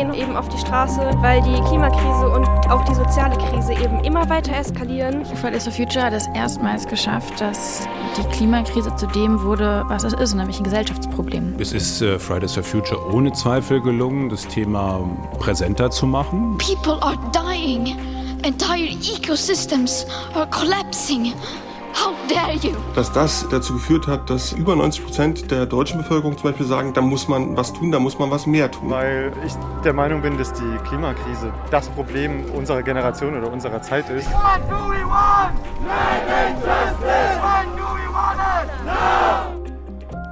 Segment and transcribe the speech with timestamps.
[0.00, 4.28] Gehen eben auf die Straße, weil die Klimakrise und auch die soziale Krise eben immer
[4.30, 5.26] weiter eskalieren.
[5.26, 7.86] Fridays for Future hat es erstmals geschafft, dass
[8.16, 11.54] die Klimakrise zu dem wurde, was es ist, nämlich ein Gesellschaftsproblem.
[11.58, 15.00] Es ist äh, Fridays for Future ohne Zweifel gelungen, das Thema
[15.38, 16.56] präsenter zu machen.
[16.56, 17.94] People are dying.
[18.42, 18.88] Entire
[19.18, 21.34] ecosystems are collapsing.
[21.94, 22.76] How dare you?
[22.94, 26.92] Dass das dazu geführt hat, dass über 90 Prozent der deutschen Bevölkerung zum Beispiel sagen,
[26.92, 28.90] da muss man was tun, da muss man was mehr tun.
[28.90, 29.52] Weil ich
[29.84, 34.30] der Meinung bin, dass die Klimakrise das Problem unserer Generation oder unserer Zeit ist.
[34.32, 35.58] What do we want?
[35.86, 37.79] Land justice!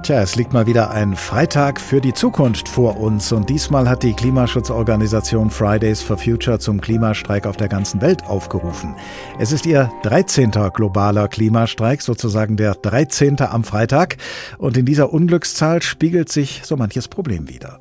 [0.09, 4.01] Tja, es liegt mal wieder ein Freitag für die Zukunft vor uns und diesmal hat
[4.01, 8.95] die Klimaschutzorganisation Fridays for Future zum Klimastreik auf der ganzen Welt aufgerufen.
[9.37, 10.49] Es ist ihr 13.
[10.73, 13.39] globaler Klimastreik, sozusagen der 13.
[13.41, 14.17] am Freitag
[14.57, 17.79] und in dieser Unglückszahl spiegelt sich so manches Problem wider.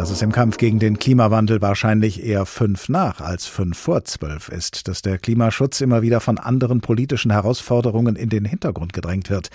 [0.00, 4.48] Dass es im Kampf gegen den Klimawandel wahrscheinlich eher fünf nach als fünf vor zwölf
[4.48, 9.50] ist, dass der Klimaschutz immer wieder von anderen politischen Herausforderungen in den Hintergrund gedrängt wird,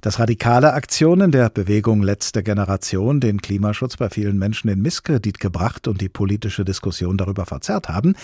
[0.00, 5.88] dass radikale Aktionen der Bewegung Letzte Generation den Klimaschutz bei vielen Menschen in Misskredit gebracht
[5.88, 8.14] und die politische Diskussion darüber verzerrt haben,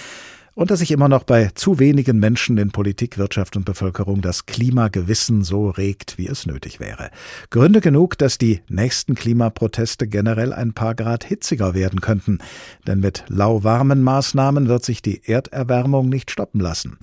[0.55, 4.47] und dass sich immer noch bei zu wenigen Menschen in Politik, Wirtschaft und Bevölkerung das
[4.47, 7.11] Klimagewissen so regt, wie es nötig wäre.
[7.51, 12.39] Gründe genug, dass die nächsten Klimaproteste generell ein paar Grad hitziger werden könnten,
[12.87, 16.99] denn mit lauwarmen Maßnahmen wird sich die Erderwärmung nicht stoppen lassen.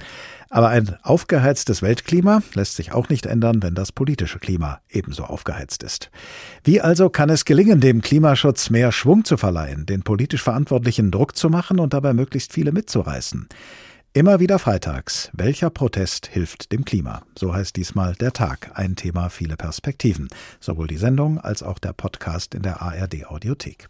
[0.53, 5.81] Aber ein aufgeheiztes Weltklima lässt sich auch nicht ändern, wenn das politische Klima ebenso aufgeheizt
[5.81, 6.11] ist.
[6.66, 11.38] Wie also kann es gelingen, dem Klimaschutz mehr Schwung zu verleihen, den politisch Verantwortlichen Druck
[11.38, 13.47] zu machen und dabei möglichst viele mitzureißen?
[14.12, 15.29] Immer wieder freitags.
[15.31, 17.22] Welcher Protest hilft dem Klima?
[17.39, 18.72] So heißt diesmal der Tag.
[18.73, 20.28] Ein Thema, viele Perspektiven.
[20.59, 23.88] Sowohl die Sendung als auch der Podcast in der ARD Audiothek.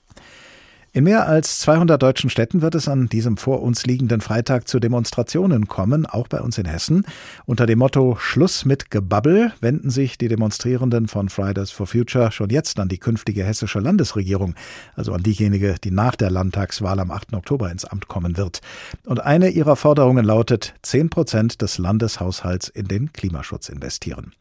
[0.94, 4.78] In mehr als 200 deutschen Städten wird es an diesem vor uns liegenden Freitag zu
[4.78, 7.06] Demonstrationen kommen, auch bei uns in Hessen.
[7.46, 12.50] Unter dem Motto Schluss mit Gebabbel wenden sich die Demonstrierenden von Fridays for Future schon
[12.50, 14.54] jetzt an die künftige hessische Landesregierung,
[14.98, 17.36] also an diejenige, die nach der Landtagswahl am 8.
[17.36, 18.60] Oktober ins Amt kommen wird.
[19.06, 24.34] Und eine ihrer Forderungen lautet, 10 Prozent des Landeshaushalts in den Klimaschutz investieren.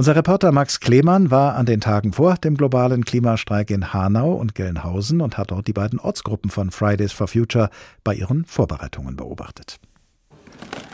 [0.00, 4.54] Unser Reporter Max Klemann war an den Tagen vor dem globalen Klimastreik in Hanau und
[4.54, 7.68] Gelnhausen und hat dort die beiden Ortsgruppen von Fridays for Future
[8.02, 9.78] bei ihren Vorbereitungen beobachtet.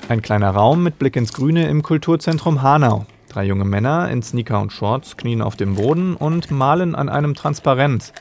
[0.09, 3.07] Ein kleiner Raum mit Blick ins Grüne im Kulturzentrum Hanau.
[3.29, 7.37] Drei junge Männer in Sneaker und Shorts knien auf dem Boden und malen an einem
[7.37, 8.13] Transparent.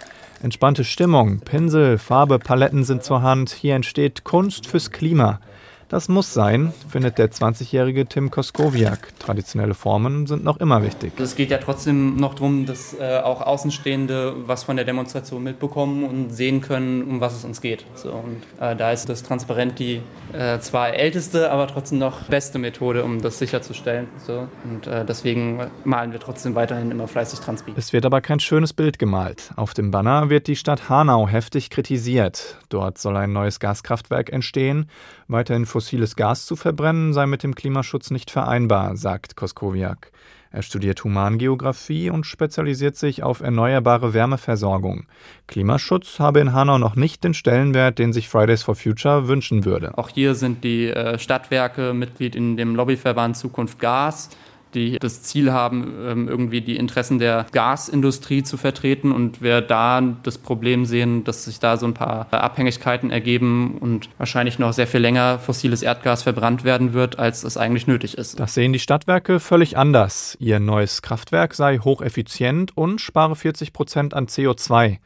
[0.43, 3.49] Entspannte Stimmung, Pinsel, Farbe, Paletten sind zur Hand.
[3.49, 5.39] Hier entsteht Kunst fürs Klima.
[5.87, 9.19] Das muss sein, findet der 20-jährige Tim Koskowiak.
[9.19, 11.13] Traditionelle Formen sind noch immer wichtig.
[11.19, 16.03] Es geht ja trotzdem noch darum, dass äh, auch Außenstehende was von der Demonstration mitbekommen
[16.03, 17.85] und sehen können, um was es uns geht.
[17.93, 20.01] So, und äh, da ist das Transparent die
[20.33, 24.07] äh, zwar älteste, aber trotzdem noch beste Methode, um das sicherzustellen.
[24.25, 27.73] So, und äh, deswegen malen wir trotzdem weiterhin immer fleißig Transpi.
[27.75, 29.51] Es wird aber kein schönes Bild gemalt.
[29.55, 32.57] Auf dem Banner wird die Stadt Hanau heftig kritisiert.
[32.69, 34.89] Dort soll ein neues Gaskraftwerk entstehen.
[35.27, 40.09] Weiterhin fossiles Gas zu verbrennen sei mit dem Klimaschutz nicht vereinbar, sagt Koskowiak.
[40.49, 45.05] Er studiert Humangeographie und spezialisiert sich auf erneuerbare Wärmeversorgung.
[45.47, 49.97] Klimaschutz habe in Hanau noch nicht den Stellenwert, den sich Fridays for Future wünschen würde.
[49.97, 54.29] Auch hier sind die äh, Stadtwerke Mitglied in dem Lobbyverband Zukunft Gas
[54.75, 60.01] die das Ziel haben, ähm, irgendwie die Interessen der Gasindustrie zu vertreten und wir da
[60.23, 64.87] das Problem sehen, dass sich da so ein paar Abhängigkeiten ergeben und wahrscheinlich noch sehr
[64.87, 68.39] viel länger fossiles Erdgas verbrannt werden wird, als es eigentlich nötig ist.
[68.39, 70.37] Das sehen die Stadtwerke völlig anders.
[70.39, 74.97] Ihr neues Kraftwerk sei hocheffizient und spare 40 Prozent an CO2.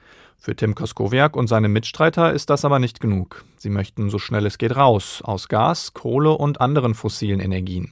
[0.42, 3.44] Für Tim Koskowiak und seine Mitstreiter ist das aber nicht genug.
[3.58, 7.92] Sie möchten so schnell es geht raus aus Gas, Kohle und anderen fossilen Energien.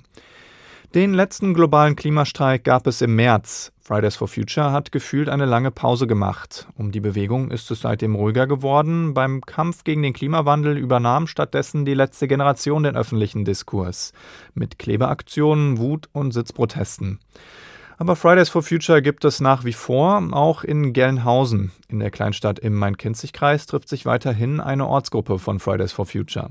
[0.98, 3.72] Den letzten globalen Klimastreik gab es im März.
[3.80, 6.68] Fridays for Future hat gefühlt eine lange Pause gemacht.
[6.76, 9.14] Um die Bewegung ist es seitdem ruhiger geworden.
[9.14, 14.12] Beim Kampf gegen den Klimawandel übernahm stattdessen die letzte Generation den öffentlichen Diskurs.
[14.56, 17.20] Mit Klebeaktionen, Wut und Sitzprotesten.
[18.00, 21.74] Aber Fridays for Future gibt es nach wie vor, auch in Gelnhausen.
[21.90, 26.50] In der Kleinstadt im Main-Kinzig-Kreis trifft sich weiterhin eine Ortsgruppe von Fridays for Future.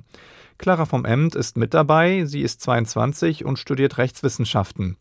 [0.59, 2.25] Clara vom Emt ist mit dabei.
[2.25, 4.97] Sie ist 22 und studiert Rechtswissenschaften.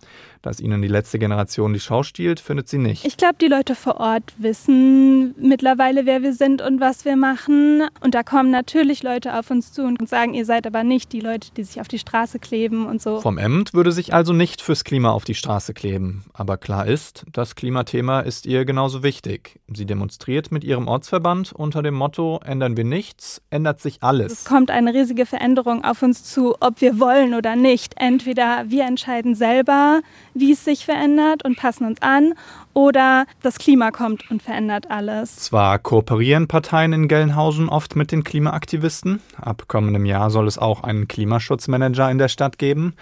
[0.46, 3.04] Dass ihnen die letzte Generation die Schau stiehlt, findet sie nicht.
[3.04, 7.82] Ich glaube, die Leute vor Ort wissen mittlerweile, wer wir sind und was wir machen.
[8.02, 11.20] Und da kommen natürlich Leute auf uns zu und sagen, ihr seid aber nicht die
[11.20, 13.22] Leute, die sich auf die Straße kleben und so.
[13.22, 16.26] Vom Emt würde sich also nicht fürs Klima auf die Straße kleben.
[16.32, 19.60] Aber klar ist, das Klimathema ist ihr genauso wichtig.
[19.74, 24.32] Sie demonstriert mit ihrem Ortsverband unter dem Motto: Ändern wir nichts, ändert sich alles.
[24.32, 27.96] Es kommt eine riesige Veränderung auf uns zu, ob wir wollen oder nicht.
[27.98, 30.02] Entweder wir entscheiden selber,
[30.36, 32.34] wie es sich verändert und passen uns an,
[32.74, 35.38] oder das Klima kommt und verändert alles.
[35.38, 40.84] Zwar kooperieren Parteien in Gelnhausen oft mit den Klimaaktivisten, ab kommendem Jahr soll es auch
[40.84, 42.94] einen Klimaschutzmanager in der Stadt geben,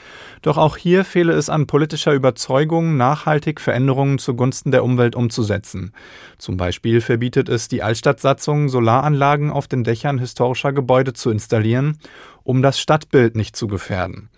[0.44, 5.91] doch auch hier fehle es an politischer Überzeugung, nachhaltig Veränderungen zugunsten der Umwelt umzusetzen.
[6.38, 11.97] Zum Beispiel verbietet es die Altstadtsatzung, Solaranlagen auf den Dächern historischer Gebäude zu installieren,
[12.44, 14.30] um das Stadtbild nicht zu gefährden.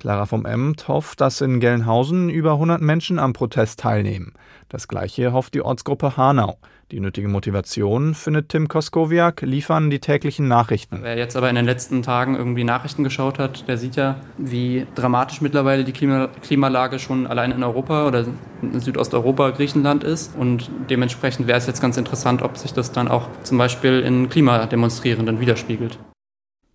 [0.00, 4.32] Clara vom Emt hofft, dass in Gelnhausen über 100 Menschen am Protest teilnehmen.
[4.70, 6.58] Das gleiche hofft die Ortsgruppe Hanau.
[6.90, 11.00] Die nötige Motivation, findet Tim Koskowiak, liefern die täglichen Nachrichten.
[11.02, 14.86] Wer jetzt aber in den letzten Tagen irgendwie Nachrichten geschaut hat, der sieht ja, wie
[14.94, 18.24] dramatisch mittlerweile die Klima Klimalage schon allein in Europa oder
[18.62, 20.34] in Südosteuropa, Griechenland ist.
[20.34, 24.30] Und dementsprechend wäre es jetzt ganz interessant, ob sich das dann auch zum Beispiel in
[24.30, 25.98] Klimademonstrierenden widerspiegelt.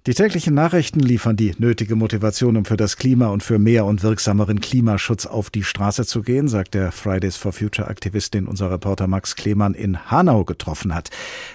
[0.08, 4.04] Die täglichen Nachrichten liefern die nötige Motivation, um für das Klima und für mehr und
[4.04, 8.70] wirksameren Klimaschutz auf die Straße zu gehen, sagt der Fridays for Future Aktivist, den unser
[8.70, 11.10] Reporter Max Klemann in Hanau getroffen hat.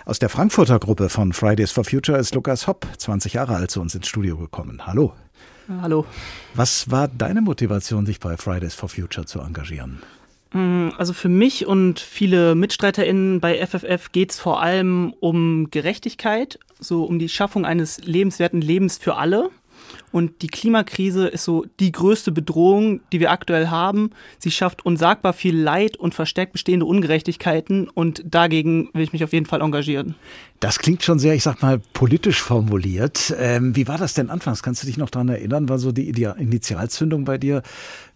[0.04, 3.80] Aus der Frankfurter Gruppe von Fridays for Future ist Lukas Hopp, 20 Jahre alt, zu
[3.80, 4.84] uns ins Studio gekommen.
[4.84, 5.12] Hallo.
[5.80, 6.04] Hallo.
[6.54, 10.00] Was war deine Motivation, sich bei Fridays for Future zu engagieren?
[10.52, 16.58] Mm, also für mich und viele MitstreiterInnen bei FFF geht es vor allem um Gerechtigkeit,
[16.78, 19.50] so um die Schaffung eines lebenswerten Lebens für alle.
[20.12, 24.10] Und die Klimakrise ist so die größte Bedrohung, die wir aktuell haben.
[24.38, 27.88] Sie schafft unsagbar viel Leid und verstärkt bestehende Ungerechtigkeiten.
[27.88, 30.14] Und dagegen will ich mich auf jeden Fall engagieren.
[30.58, 33.34] Das klingt schon sehr, ich sag mal, politisch formuliert.
[33.38, 34.62] Ähm, wie war das denn anfangs?
[34.62, 35.68] Kannst du dich noch daran erinnern?
[35.68, 37.62] War so die Initialzündung bei dir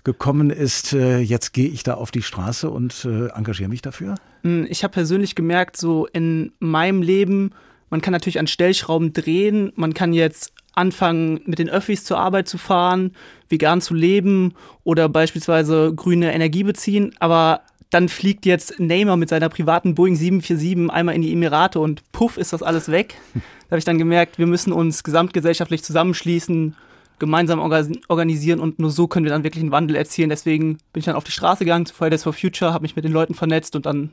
[0.04, 4.16] gekommen ist, äh, jetzt gehe ich da auf die Straße und äh, engagiere mich dafür?
[4.42, 7.52] Hm, ich habe persönlich gemerkt, so in meinem Leben,
[7.88, 12.48] man kann natürlich an Stellschrauben drehen, man kann jetzt anfangen, mit den Öffis zur Arbeit
[12.48, 13.12] zu fahren,
[13.48, 19.48] vegan zu leben oder beispielsweise grüne Energie beziehen, aber dann fliegt jetzt Neymar mit seiner
[19.48, 23.14] privaten Boeing 747 einmal in die Emirate und puff ist das alles weg.
[23.64, 26.76] Da habe ich dann gemerkt, wir müssen uns gesamtgesellschaftlich zusammenschließen,
[27.18, 30.28] gemeinsam organisieren und nur so können wir dann wirklich einen Wandel erzielen.
[30.28, 33.06] Deswegen bin ich dann auf die Straße gegangen zu Fridays for Future, habe mich mit
[33.06, 34.10] den Leuten vernetzt und dann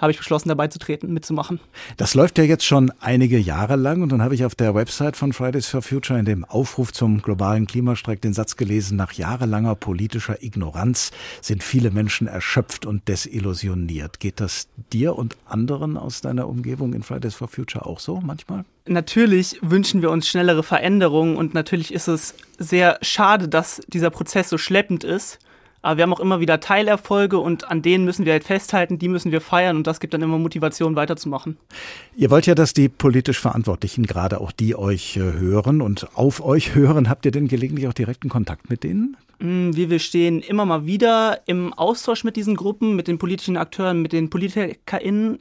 [0.00, 1.60] habe ich beschlossen, dabei zu treten, mitzumachen.
[1.96, 5.16] Das läuft ja jetzt schon einige Jahre lang und dann habe ich auf der Website
[5.16, 9.74] von Fridays for Future in dem Aufruf zum globalen Klimastreik den Satz gelesen, nach jahrelanger
[9.74, 11.10] politischer Ignoranz
[11.40, 14.20] sind viele Menschen erschöpft und desillusioniert.
[14.20, 18.64] Geht das dir und anderen aus deiner Umgebung in Fridays for Future auch so manchmal?
[18.86, 24.48] Natürlich wünschen wir uns schnellere Veränderungen und natürlich ist es sehr schade, dass dieser Prozess
[24.48, 25.38] so schleppend ist.
[25.82, 29.08] Aber wir haben auch immer wieder Teilerfolge und an denen müssen wir halt festhalten, die
[29.08, 31.56] müssen wir feiern und das gibt dann immer Motivation weiterzumachen.
[32.16, 36.44] Ihr wollt ja, dass die politisch Verantwortlichen, gerade auch die euch äh, hören und auf
[36.44, 37.08] euch hören.
[37.08, 39.16] Habt ihr denn gelegentlich auch direkten Kontakt mit denen?
[39.38, 43.56] Mm, wir, wir stehen immer mal wieder im Austausch mit diesen Gruppen, mit den politischen
[43.56, 45.38] Akteuren, mit den PolitikerInnen.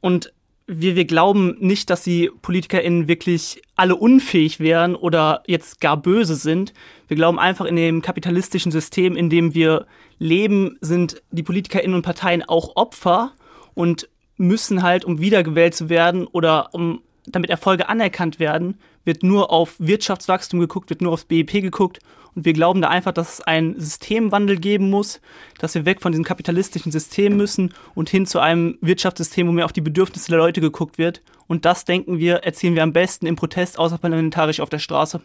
[0.00, 0.32] Und
[0.68, 6.34] wir, wir glauben nicht, dass die PolitikerInnen wirklich alle unfähig wären oder jetzt gar böse
[6.34, 6.74] sind.
[7.08, 9.86] Wir glauben einfach in dem kapitalistischen System, in dem wir
[10.18, 13.32] leben, sind die PolitikerInnen und Parteien auch Opfer
[13.74, 19.50] und müssen halt, um wiedergewählt zu werden oder um damit Erfolge anerkannt werden, wird nur
[19.50, 21.98] auf Wirtschaftswachstum geguckt, wird nur aufs BIP geguckt
[22.34, 25.20] und wir glauben da einfach, dass es einen Systemwandel geben muss,
[25.58, 29.64] dass wir weg von diesem kapitalistischen System müssen und hin zu einem Wirtschaftssystem, wo mehr
[29.64, 31.20] auf die Bedürfnisse der Leute geguckt wird.
[31.46, 35.20] Und das, denken wir, erzielen wir am besten im Protest außerparlamentarisch auf der Straße.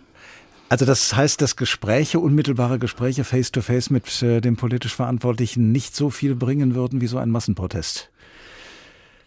[0.69, 5.95] Also das heißt, dass Gespräche, unmittelbare Gespräche face-to-face -face mit äh, dem politisch Verantwortlichen nicht
[5.95, 8.09] so viel bringen würden wie so ein Massenprotest.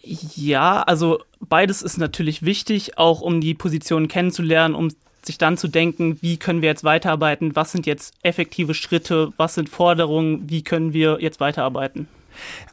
[0.02, 4.92] Ja, also beides ist natürlich wichtig, auch um die Positionen kennenzulernen, um
[5.26, 9.54] sich dann zu denken, wie können wir jetzt weiterarbeiten, was sind jetzt effektive Schritte, was
[9.54, 12.08] sind Forderungen, wie können wir jetzt weiterarbeiten.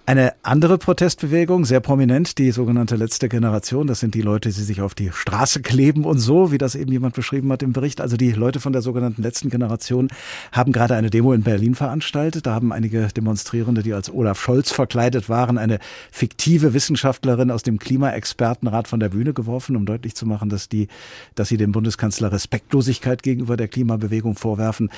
[0.06, 4.82] Eine andere Protestbewegung, sehr prominent, die sogenannte letzte Generation, das sind die Leute, die sich
[4.82, 8.02] auf die Straße kleben und so, wie das eben jemand beschrieben hat im Bericht.
[8.02, 10.10] Also die Leute von der sogenannten letzten Generation
[10.52, 12.46] haben gerade eine Demo in Berlin veranstaltet.
[12.46, 15.80] Da haben einige Demonstrierende, die als Olaf Scholz verkleidet waren, eine
[16.12, 20.90] fiktive Wissenschaftlerin aus dem Klimaexpertenrat von der Bühne geworfen, um deutlich zu machen, dass die,
[21.36, 24.90] dass sie dem Bundeskanzler Respektlosigkeit gegenüber der Klimabewegung vorwerfen.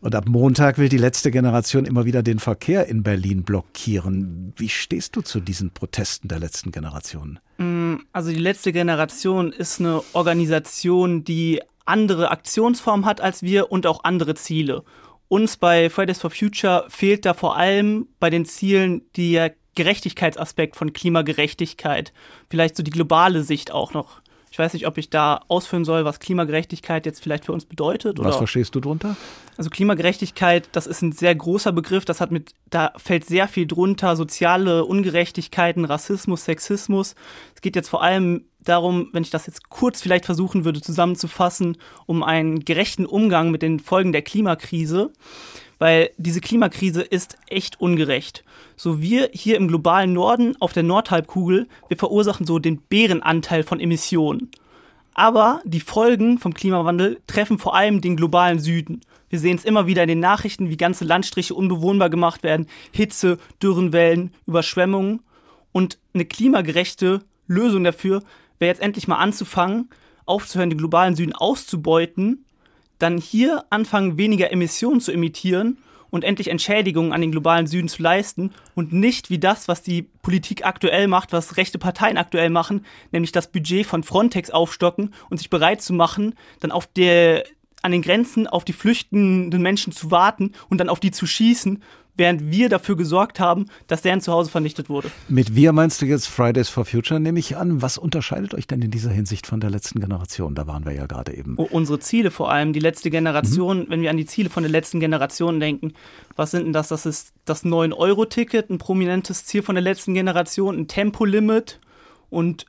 [0.00, 4.54] Und ab Montag will die letzte Generation immer wieder den Verkehr in Berlin blockieren.
[4.56, 7.38] Wie stehst du zu diesen Protesten der letzten Generation?
[7.58, 13.86] Mm, also die letzte Generation ist eine Organisation, die andere Aktionsformen hat als wir und
[13.86, 14.84] auch andere Ziele.
[15.28, 20.92] Uns bei Fridays for Future fehlt da vor allem bei den Zielen der Gerechtigkeitsaspekt von
[20.92, 22.12] Klimagerechtigkeit.
[22.48, 24.22] Vielleicht so die globale Sicht auch noch.
[24.52, 28.18] Ich weiß nicht, ob ich da ausführen soll, was Klimagerechtigkeit jetzt vielleicht für uns bedeutet.
[28.18, 29.16] Was verstehst du drunter?
[29.56, 32.04] Also Klimagerechtigkeit, das ist ein sehr großer Begriff.
[32.04, 34.16] Das hat mit, da fällt sehr viel drunter.
[34.16, 37.14] Soziale Ungerechtigkeiten, Rassismus, Sexismus.
[37.54, 41.76] Es geht jetzt vor allem darum, wenn ich das jetzt kurz vielleicht versuchen würde zusammenzufassen,
[42.06, 45.12] um einen gerechten Umgang mit den Folgen der Klimakrise
[45.80, 48.44] weil diese Klimakrise ist echt ungerecht.
[48.76, 53.80] So wir hier im globalen Norden auf der Nordhalbkugel, wir verursachen so den Bärenanteil von
[53.80, 54.50] Emissionen.
[55.14, 59.00] Aber die Folgen vom Klimawandel treffen vor allem den globalen Süden.
[59.30, 62.66] Wir sehen es immer wieder in den Nachrichten, wie ganze Landstriche unbewohnbar gemacht werden.
[62.92, 65.20] Hitze, Dürrenwellen, Überschwemmungen.
[65.72, 68.22] Und eine klimagerechte Lösung dafür
[68.58, 69.88] wäre jetzt endlich mal anzufangen,
[70.26, 72.44] aufzuhören, den globalen Süden auszubeuten
[73.00, 75.78] dann hier anfangen, weniger Emissionen zu emittieren
[76.10, 80.02] und endlich Entschädigungen an den globalen Süden zu leisten und nicht wie das, was die
[80.02, 85.38] Politik aktuell macht, was rechte Parteien aktuell machen, nämlich das Budget von Frontex aufstocken und
[85.38, 87.44] sich bereit zu machen, dann auf der
[87.82, 91.82] an den Grenzen auf die flüchtenden Menschen zu warten und dann auf die zu schießen,
[92.20, 95.10] während wir dafür gesorgt haben, dass deren Zuhause vernichtet wurde.
[95.28, 97.82] Mit wir meinst du jetzt Fridays for Future, nehme ich an.
[97.82, 100.54] Was unterscheidet euch denn in dieser Hinsicht von der letzten Generation?
[100.54, 101.54] Da waren wir ja gerade eben.
[101.56, 103.86] Oh, unsere Ziele vor allem, die letzte Generation, mhm.
[103.88, 105.94] wenn wir an die Ziele von der letzten Generation denken,
[106.36, 106.88] was sind denn das?
[106.88, 111.80] Das ist das 9-Euro-Ticket, ein prominentes Ziel von der letzten Generation, ein Tempolimit
[112.28, 112.66] und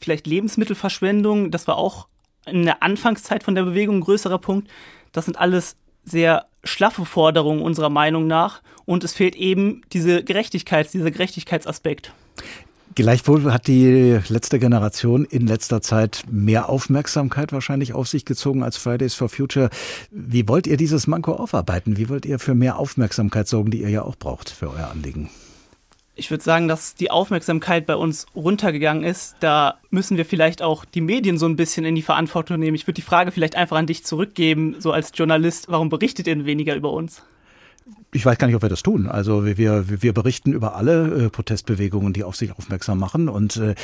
[0.00, 1.50] vielleicht Lebensmittelverschwendung.
[1.50, 2.06] Das war auch
[2.46, 4.68] in der Anfangszeit von der Bewegung ein größerer Punkt.
[5.12, 10.92] Das sind alles sehr schlaffe Forderungen unserer Meinung nach und es fehlt eben diese Gerechtigkeit,
[10.92, 12.12] dieser Gerechtigkeitsaspekt.
[12.94, 18.76] Gleichwohl hat die letzte Generation in letzter Zeit mehr Aufmerksamkeit wahrscheinlich auf sich gezogen als
[18.76, 19.68] Fridays for Future.
[20.12, 21.96] Wie wollt ihr dieses Manko aufarbeiten?
[21.96, 25.28] Wie wollt ihr für mehr Aufmerksamkeit sorgen, die ihr ja auch braucht für euer Anliegen?
[26.16, 29.36] ich würde sagen, dass die Aufmerksamkeit bei uns runtergegangen ist.
[29.40, 32.76] Da müssen wir vielleicht auch die Medien so ein bisschen in die Verantwortung nehmen.
[32.76, 35.66] Ich würde die Frage vielleicht einfach an dich zurückgeben, so als Journalist.
[35.68, 37.22] Warum berichtet ihr denn weniger über uns?
[38.12, 39.08] Ich weiß gar nicht, ob wir das tun.
[39.08, 43.28] Also wir, wir berichten über alle äh, Protestbewegungen, die auf sich aufmerksam machen.
[43.28, 43.74] Und äh,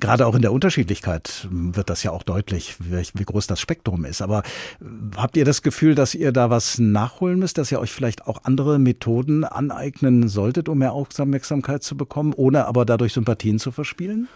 [0.00, 4.20] gerade auch in der Unterschiedlichkeit wird das ja auch deutlich, wie, groß das Spektrum ist.
[4.20, 4.84] Aber äh,
[5.16, 8.44] habt ihr das Gefühl, dass ihr da was nachholen müsst, dass ihr euch vielleicht auch
[8.44, 14.28] andere Methoden aneignen solltet, um mehr Aufmerksamkeit zu bekommen, ohne aber dadurch Sympathien zu verspielen?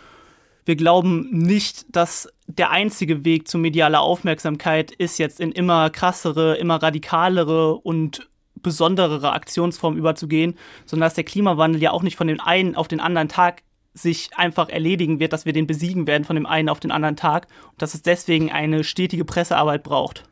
[0.64, 6.54] Wir glauben nicht, dass der einzige Weg zu medialer Aufmerksamkeit ist, jetzt in immer krassere,
[6.56, 8.28] immer radikalere und
[8.62, 13.00] besonderere Aktionsform überzugehen, sondern dass der Klimawandel ja auch nicht von dem einen auf den
[13.00, 13.62] anderen Tag
[13.94, 17.16] sich einfach erledigen wird, dass wir den besiegen werden von dem einen auf den anderen
[17.16, 20.24] Tag und dass es deswegen eine stetige Pressearbeit braucht.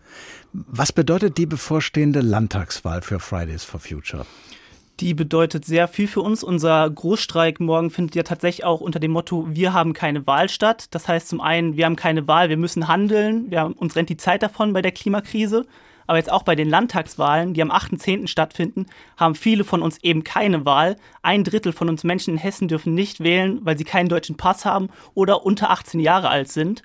[0.52, 4.26] Was bedeutet die bevorstehende Landtagswahl für Fridays for Future?
[4.98, 6.42] Die bedeutet sehr viel für uns.
[6.42, 10.88] Unser Großstreik morgen findet ja tatsächlich auch unter dem Motto, wir haben keine Wahl statt.
[10.90, 14.10] Das heißt zum einen, wir haben keine Wahl, wir müssen handeln, wir haben, uns rennt
[14.10, 15.66] die Zeit davon bei der Klimakrise.
[16.10, 18.26] Aber jetzt auch bei den Landtagswahlen, die am 8.10.
[18.26, 18.86] stattfinden,
[19.16, 20.96] haben viele von uns eben keine Wahl.
[21.22, 24.64] Ein Drittel von uns Menschen in Hessen dürfen nicht wählen, weil sie keinen deutschen Pass
[24.64, 26.82] haben oder unter 18 Jahre alt sind.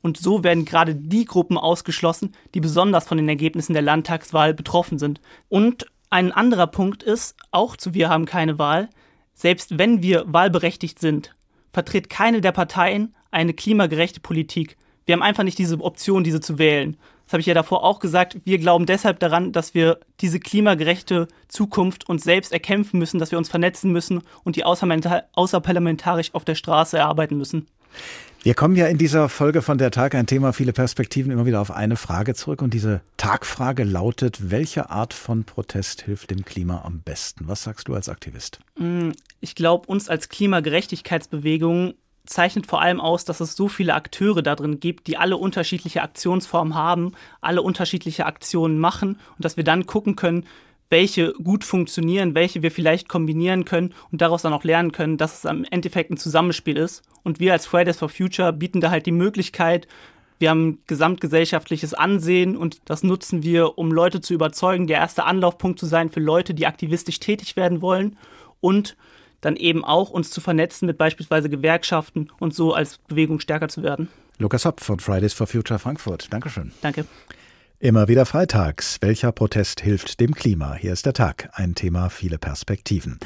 [0.00, 4.98] Und so werden gerade die Gruppen ausgeschlossen, die besonders von den Ergebnissen der Landtagswahl betroffen
[4.98, 5.20] sind.
[5.50, 8.88] Und ein anderer Punkt ist, auch zu Wir haben keine Wahl,
[9.34, 11.34] selbst wenn wir wahlberechtigt sind,
[11.74, 14.78] vertritt keine der Parteien eine klimagerechte Politik.
[15.04, 16.96] Wir haben einfach nicht diese Option, diese zu wählen.
[17.32, 18.36] Das habe ich ja davor auch gesagt.
[18.44, 23.38] Wir glauben deshalb daran, dass wir diese klimagerechte Zukunft uns selbst erkämpfen müssen, dass wir
[23.38, 27.68] uns vernetzen müssen und die außerparlamentarisch auf der Straße erarbeiten müssen.
[28.42, 31.62] Wir kommen ja in dieser Folge von der Tag ein Thema, viele Perspektiven immer wieder
[31.62, 32.60] auf eine Frage zurück.
[32.60, 37.48] Und diese Tagfrage lautet, welche Art von Protest hilft dem Klima am besten?
[37.48, 38.58] Was sagst du als Aktivist?
[38.76, 41.94] Mm, ich glaube, uns als Klimagerechtigkeitsbewegung
[42.24, 46.02] zeichnet vor allem aus, dass es so viele Akteure da drin gibt, die alle unterschiedliche
[46.02, 50.46] Aktionsformen haben, alle unterschiedliche Aktionen machen und dass wir dann gucken können,
[50.88, 55.38] welche gut funktionieren, welche wir vielleicht kombinieren können und daraus dann auch lernen können, dass
[55.38, 57.02] es am Endeffekt ein Zusammenspiel ist.
[57.22, 59.88] Und wir als Fridays for Future bieten da halt die Möglichkeit,
[60.38, 65.78] wir haben gesamtgesellschaftliches Ansehen und das nutzen wir, um Leute zu überzeugen, der erste Anlaufpunkt
[65.78, 68.18] zu sein für Leute, die aktivistisch tätig werden wollen
[68.60, 68.96] und
[69.42, 73.82] dann eben auch uns zu vernetzen mit beispielsweise Gewerkschaften und so als Bewegung stärker zu
[73.82, 74.08] werden.
[74.38, 76.32] Lukas Hopp von Fridays for Future Frankfurt.
[76.32, 76.72] Dankeschön.
[76.80, 77.04] Danke.
[77.82, 78.98] Immer wieder freitags.
[79.00, 80.74] Welcher Protest hilft dem Klima?
[80.74, 81.50] Hier ist der Tag.
[81.54, 83.18] Ein Thema, viele Perspektiven.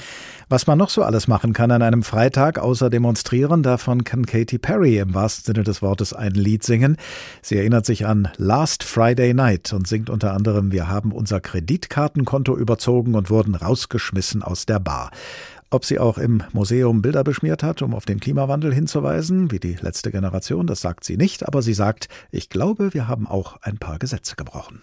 [0.49, 4.57] Was man noch so alles machen kann an einem Freitag, außer demonstrieren, davon kann Katy
[4.57, 6.97] Perry im wahrsten Sinne des Wortes ein Lied singen.
[7.43, 12.57] Sie erinnert sich an Last Friday Night und singt unter anderem Wir haben unser Kreditkartenkonto
[12.57, 15.11] überzogen und wurden rausgeschmissen aus der Bar.
[15.77, 19.75] Ob sie auch im Museum Bilder beschmiert hat, um auf den Klimawandel hinzuweisen, wie die
[19.75, 23.77] letzte Generation, das sagt sie nicht, aber sie sagt, ich glaube, wir haben auch ein
[23.77, 24.81] paar Gesetze gebrochen.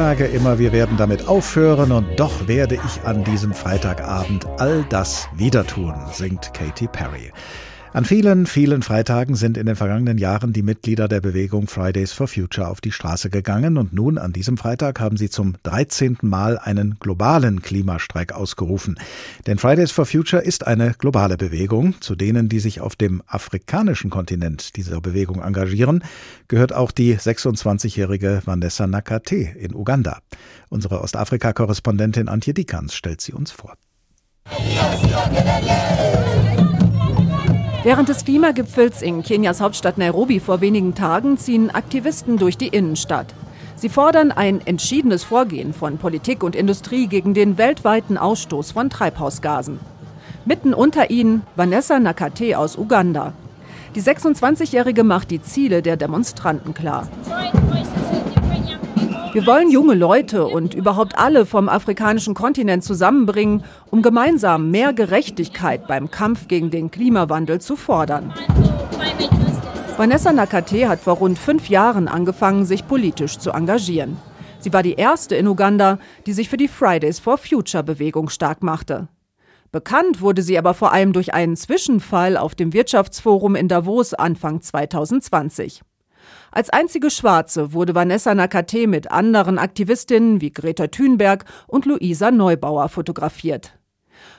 [0.00, 5.28] Sage immer, wir werden damit aufhören und doch werde ich an diesem Freitagabend all das
[5.34, 7.30] wieder tun, singt Katy Perry.
[7.92, 12.28] An vielen, vielen Freitagen sind in den vergangenen Jahren die Mitglieder der Bewegung Fridays for
[12.28, 16.18] Future auf die Straße gegangen und nun an diesem Freitag haben sie zum 13.
[16.22, 18.96] Mal einen globalen Klimastreik ausgerufen.
[19.48, 22.00] Denn Fridays for Future ist eine globale Bewegung.
[22.00, 26.04] Zu denen, die sich auf dem afrikanischen Kontinent dieser Bewegung engagieren,
[26.46, 30.20] gehört auch die 26-jährige Vanessa Nakate in Uganda.
[30.68, 33.74] Unsere Ostafrika-Korrespondentin Antje Dikans stellt sie uns vor.
[37.82, 43.34] Während des Klimagipfels in Kenias Hauptstadt Nairobi vor wenigen Tagen ziehen Aktivisten durch die Innenstadt.
[43.74, 49.80] Sie fordern ein entschiedenes Vorgehen von Politik und Industrie gegen den weltweiten Ausstoß von Treibhausgasen.
[50.44, 53.32] Mitten unter ihnen Vanessa Nakate aus Uganda.
[53.94, 57.08] Die 26-Jährige macht die Ziele der Demonstranten klar.
[59.32, 65.86] Wir wollen junge Leute und überhaupt alle vom afrikanischen Kontinent zusammenbringen, um gemeinsam mehr Gerechtigkeit
[65.86, 68.34] beim Kampf gegen den Klimawandel zu fordern.
[69.96, 74.16] Vanessa Nakate hat vor rund fünf Jahren angefangen, sich politisch zu engagieren.
[74.58, 78.64] Sie war die erste in Uganda, die sich für die Fridays for Future Bewegung stark
[78.64, 79.08] machte.
[79.70, 84.60] Bekannt wurde sie aber vor allem durch einen Zwischenfall auf dem Wirtschaftsforum in Davos Anfang
[84.60, 85.82] 2020.
[86.52, 92.88] Als einzige Schwarze wurde Vanessa Nakate mit anderen Aktivistinnen wie Greta Thunberg und Luisa Neubauer
[92.88, 93.78] fotografiert.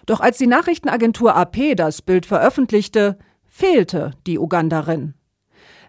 [0.05, 5.13] Doch als die Nachrichtenagentur AP das Bild veröffentlichte, fehlte die Ugandarin.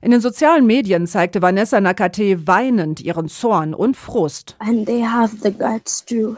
[0.00, 4.56] In den sozialen Medien zeigte Vanessa Nakate weinend ihren Zorn und Frust.
[4.58, 6.36] And they have the guts to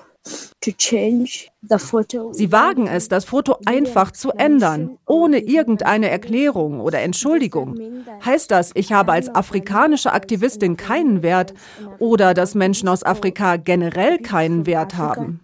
[2.33, 7.79] Sie wagen es, das Foto einfach zu ändern, ohne irgendeine Erklärung oder Entschuldigung.
[8.25, 11.53] Heißt das, ich habe als afrikanische Aktivistin keinen Wert
[11.99, 15.41] oder dass Menschen aus Afrika generell keinen Wert haben?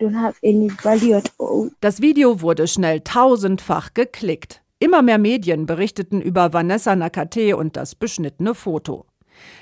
[1.80, 4.62] Das Video wurde schnell tausendfach geklickt.
[4.78, 9.04] Immer mehr Medien berichteten über Vanessa Nakate und das beschnittene Foto.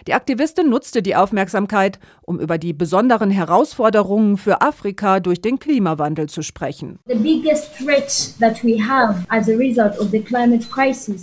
[0.06, 6.28] Die Aktivistin nutzte die Aufmerksamkeit, um über die besonderen Herausforderungen für Afrika durch den Klimawandel
[6.28, 6.98] zu sprechen.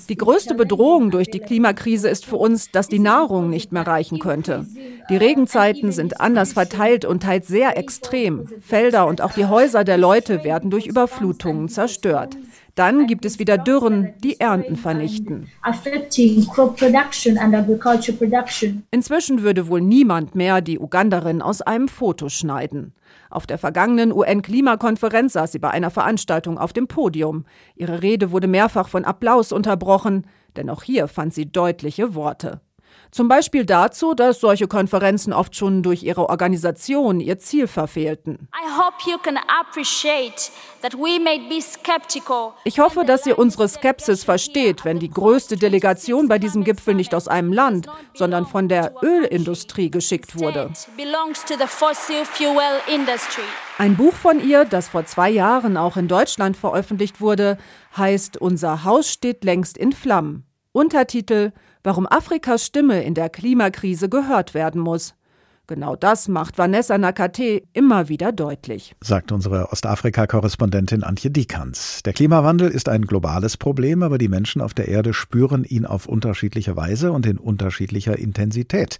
[0.10, 4.20] Die größte Bedrohung durch die Klimakrise ist für uns, dass die Nahrung nicht mehr reichen
[4.20, 4.66] könnte.
[5.10, 8.48] Die Regenzeiten sind anders verteilt und teils sehr extrem.
[8.62, 12.38] Felder und auch die Häuser der Leute werden durch Überflutungen zerstört.
[12.76, 15.50] Dann gibt es wieder Dürren, die Ernten vernichten.
[18.92, 22.94] Inzwischen würde wohl niemand mehr die Uganderin aus einem Foto schneiden.
[23.30, 27.46] Auf der vergangenen UN-Klimakonferenz saß sie bei einer Veranstaltung auf dem Podium.
[27.76, 32.60] Ihre Rede wurde mehrfach von Applaus unterbrochen, denn auch hier fand sie deutliche Worte.
[33.16, 38.50] Zum Beispiel dazu, dass solche Konferenzen oft schon durch ihre Organisation ihr Ziel verfehlten.
[42.66, 47.16] Ich hoffe, dass ihr unsere Skepsis versteht, wenn die größte Delegation bei diesem Gipfel nicht
[47.16, 50.74] aus einem Land, sondern von der Ölindustrie geschickt wurde.
[53.78, 57.58] Ein Buch von ihr, das vor zwei Jahren auch in Deutschland veröffentlicht wurde,
[57.96, 60.46] heißt Unser Haus steht längst in Flammen.
[60.74, 61.54] Untertitel
[61.86, 65.14] warum Afrikas Stimme in der Klimakrise gehört werden muss.
[65.68, 68.96] Genau das macht Vanessa Nakate immer wieder deutlich.
[69.02, 72.04] Sagt unsere Ostafrika-Korrespondentin Antje Diekanz.
[72.04, 76.06] Der Klimawandel ist ein globales Problem, aber die Menschen auf der Erde spüren ihn auf
[76.06, 79.00] unterschiedliche Weise und in unterschiedlicher Intensität.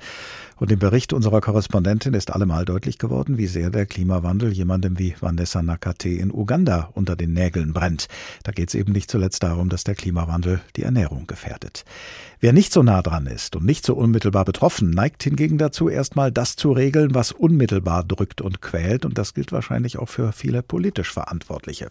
[0.58, 5.14] Und im Bericht unserer Korrespondentin ist allemal deutlich geworden, wie sehr der Klimawandel jemandem wie
[5.20, 8.08] Vanessa Nakate in Uganda unter den Nägeln brennt.
[8.44, 11.84] Da geht es eben nicht zuletzt darum, dass der Klimawandel die Ernährung gefährdet.
[12.40, 16.32] Wer nicht so nah dran ist und nicht so unmittelbar betroffen, neigt hingegen dazu, erstmal
[16.32, 19.04] das zu regeln, was unmittelbar drückt und quält.
[19.04, 21.90] Und das gilt wahrscheinlich auch für viele politisch Verantwortliche.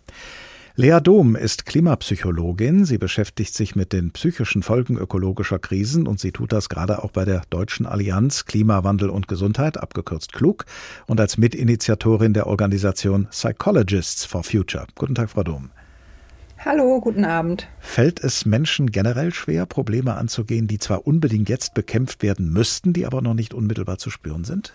[0.76, 2.84] Lea Dom ist Klimapsychologin.
[2.84, 7.12] Sie beschäftigt sich mit den psychischen Folgen ökologischer Krisen und sie tut das gerade auch
[7.12, 10.66] bei der Deutschen Allianz Klimawandel und Gesundheit, abgekürzt klug,
[11.06, 14.88] und als Mitinitiatorin der Organisation Psychologists for Future.
[14.96, 15.70] Guten Tag, Frau Dom.
[16.58, 17.68] Hallo, guten Abend.
[17.78, 23.06] Fällt es Menschen generell schwer, Probleme anzugehen, die zwar unbedingt jetzt bekämpft werden müssten, die
[23.06, 24.74] aber noch nicht unmittelbar zu spüren sind?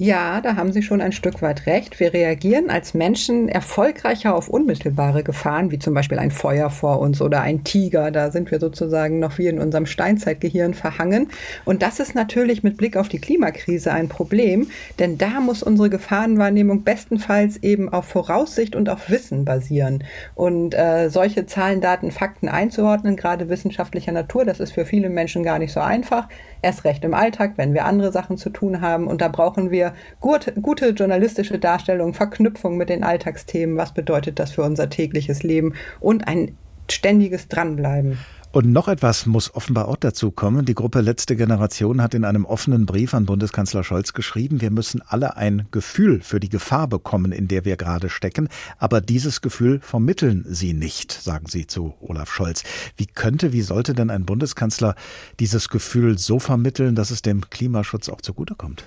[0.00, 2.00] Ja, da haben Sie schon ein Stück weit recht.
[2.00, 7.20] Wir reagieren als Menschen erfolgreicher auf unmittelbare Gefahren, wie zum Beispiel ein Feuer vor uns
[7.20, 8.10] oder ein Tiger.
[8.10, 11.28] Da sind wir sozusagen noch wie in unserem Steinzeitgehirn verhangen.
[11.66, 15.90] Und das ist natürlich mit Blick auf die Klimakrise ein Problem, denn da muss unsere
[15.90, 20.02] Gefahrenwahrnehmung bestenfalls eben auf Voraussicht und auf Wissen basieren.
[20.34, 25.42] Und äh, solche Zahlen, Daten, Fakten einzuordnen, gerade wissenschaftlicher Natur, das ist für viele Menschen
[25.42, 26.26] gar nicht so einfach.
[26.62, 29.06] Erst recht im Alltag, wenn wir andere Sachen zu tun haben.
[29.06, 29.89] Und da brauchen wir
[30.20, 33.76] gut, gute journalistische Darstellung, Verknüpfung mit den Alltagsthemen.
[33.76, 35.74] Was bedeutet das für unser tägliches Leben?
[36.00, 36.56] Und ein
[36.90, 38.18] ständiges Dranbleiben.
[38.52, 40.64] Und noch etwas muss offenbar auch dazu kommen.
[40.64, 45.02] Die Gruppe Letzte Generation hat in einem offenen Brief an Bundeskanzler Scholz geschrieben, wir müssen
[45.06, 48.48] alle ein Gefühl für die Gefahr bekommen, in der wir gerade stecken.
[48.76, 52.64] Aber dieses Gefühl vermitteln Sie nicht, sagen Sie zu Olaf Scholz.
[52.96, 54.96] Wie könnte, wie sollte denn ein Bundeskanzler
[55.38, 58.84] dieses Gefühl so vermitteln, dass es dem Klimaschutz auch zugutekommt?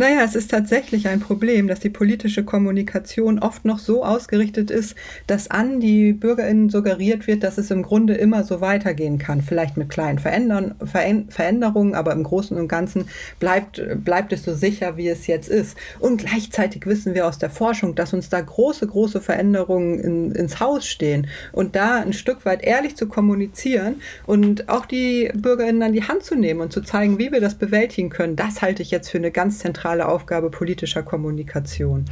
[0.00, 4.96] Naja, es ist tatsächlich ein Problem, dass die politische Kommunikation oft noch so ausgerichtet ist,
[5.26, 9.42] dass an die BürgerInnen suggeriert wird, dass es im Grunde immer so weitergehen kann.
[9.42, 13.10] Vielleicht mit kleinen Verändern, Veränderungen, aber im Großen und Ganzen
[13.40, 15.76] bleibt, bleibt es so sicher, wie es jetzt ist.
[15.98, 20.60] Und gleichzeitig wissen wir aus der Forschung, dass uns da große, große Veränderungen in, ins
[20.60, 21.26] Haus stehen.
[21.52, 26.24] Und da ein Stück weit ehrlich zu kommunizieren und auch die BürgerInnen an die Hand
[26.24, 29.18] zu nehmen und zu zeigen, wie wir das bewältigen können, das halte ich jetzt für
[29.18, 32.04] eine ganz zentrale zentrale Aufgabe politischer Kommunikation.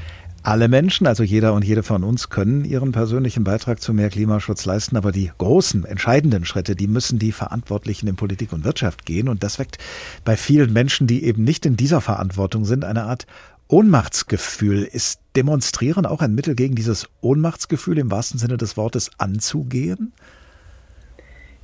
[0.42, 4.64] Alle Menschen, also jeder und jede von uns, können ihren persönlichen Beitrag zu mehr Klimaschutz
[4.64, 9.28] leisten, aber die großen, entscheidenden Schritte, die müssen die Verantwortlichen in Politik und Wirtschaft gehen.
[9.28, 9.78] Und das weckt
[10.24, 13.26] bei vielen Menschen, die eben nicht in dieser Verantwortung sind, eine Art
[13.68, 14.82] Ohnmachtsgefühl.
[14.82, 20.12] Ist Demonstrieren auch ein Mittel gegen dieses Ohnmachtsgefühl im wahrsten Sinne des Wortes anzugehen?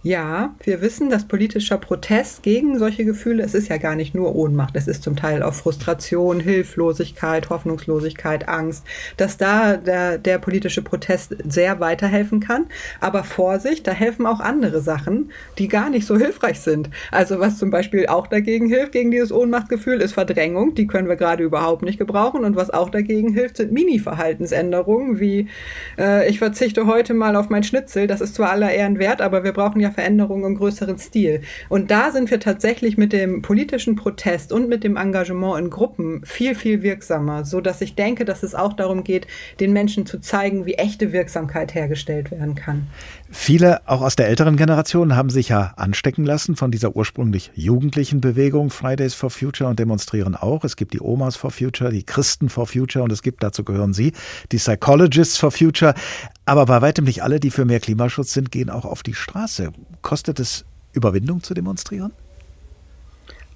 [0.06, 4.34] Ja, wir wissen, dass politischer Protest gegen solche Gefühle, es ist ja gar nicht nur
[4.34, 8.84] Ohnmacht, es ist zum Teil auch Frustration, Hilflosigkeit, Hoffnungslosigkeit, Angst,
[9.16, 12.66] dass da der, der politische Protest sehr weiterhelfen kann.
[13.00, 16.90] Aber Vorsicht, da helfen auch andere Sachen, die gar nicht so hilfreich sind.
[17.10, 20.74] Also was zum Beispiel auch dagegen hilft, gegen dieses Ohnmachtgefühl, ist Verdrängung.
[20.74, 22.44] Die können wir gerade überhaupt nicht gebrauchen.
[22.44, 25.48] Und was auch dagegen hilft, sind Mini-Verhaltensänderungen, wie
[25.98, 28.06] äh, ich verzichte heute mal auf mein Schnitzel.
[28.06, 31.42] Das ist zwar aller Ehren wert, aber wir brauchen ja Veränderung im größeren Stil.
[31.68, 36.22] Und da sind wir tatsächlich mit dem politischen Protest und mit dem Engagement in Gruppen
[36.24, 39.26] viel, viel wirksamer, so dass ich denke, dass es auch darum geht,
[39.60, 42.88] den Menschen zu zeigen, wie echte Wirksamkeit hergestellt werden kann.
[43.36, 48.20] Viele, auch aus der älteren Generation, haben sich ja anstecken lassen von dieser ursprünglich jugendlichen
[48.20, 50.64] Bewegung Fridays for Future und demonstrieren auch.
[50.64, 53.92] Es gibt die Omas for Future, die Christen for Future und es gibt, dazu gehören
[53.92, 54.12] Sie,
[54.52, 55.94] die Psychologists for Future.
[56.46, 59.72] Aber bei weitem nicht alle, die für mehr Klimaschutz sind, gehen auch auf die Straße.
[60.00, 62.12] Kostet es Überwindung zu demonstrieren?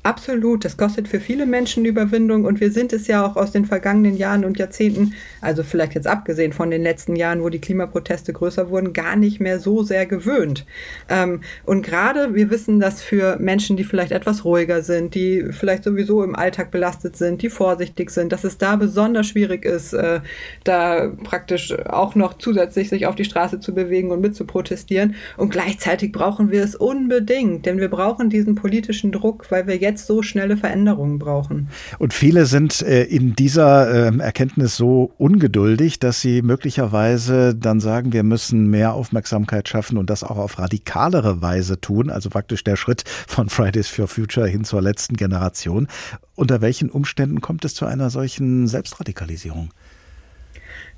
[0.04, 3.66] Absolut, das kostet für viele Menschen Überwindung und wir sind es ja auch aus den
[3.66, 8.32] vergangenen Jahren und Jahrzehnten, also vielleicht jetzt abgesehen von den letzten Jahren, wo die Klimaproteste
[8.32, 10.64] größer wurden, gar nicht mehr so sehr gewöhnt.
[11.08, 15.82] Ähm, und gerade wir wissen, dass für Menschen, die vielleicht etwas ruhiger sind, die vielleicht
[15.82, 20.20] sowieso im Alltag belastet sind, die vorsichtig sind, dass es da besonders schwierig ist, äh,
[20.62, 25.16] da praktisch auch noch zusätzlich sich auf die Straße zu bewegen und mitzuprotestieren.
[25.36, 29.87] Und gleichzeitig brauchen wir es unbedingt, denn wir brauchen diesen politischen Druck, weil wir jetzt
[29.88, 31.68] jetzt so schnelle Veränderungen brauchen.
[31.98, 38.12] Und viele sind äh, in dieser äh, Erkenntnis so ungeduldig, dass sie möglicherweise dann sagen,
[38.12, 42.10] wir müssen mehr Aufmerksamkeit schaffen und das auch auf radikalere Weise tun.
[42.10, 45.88] Also praktisch der Schritt von Fridays for Future hin zur letzten Generation.
[46.34, 49.70] Unter welchen Umständen kommt es zu einer solchen Selbstradikalisierung?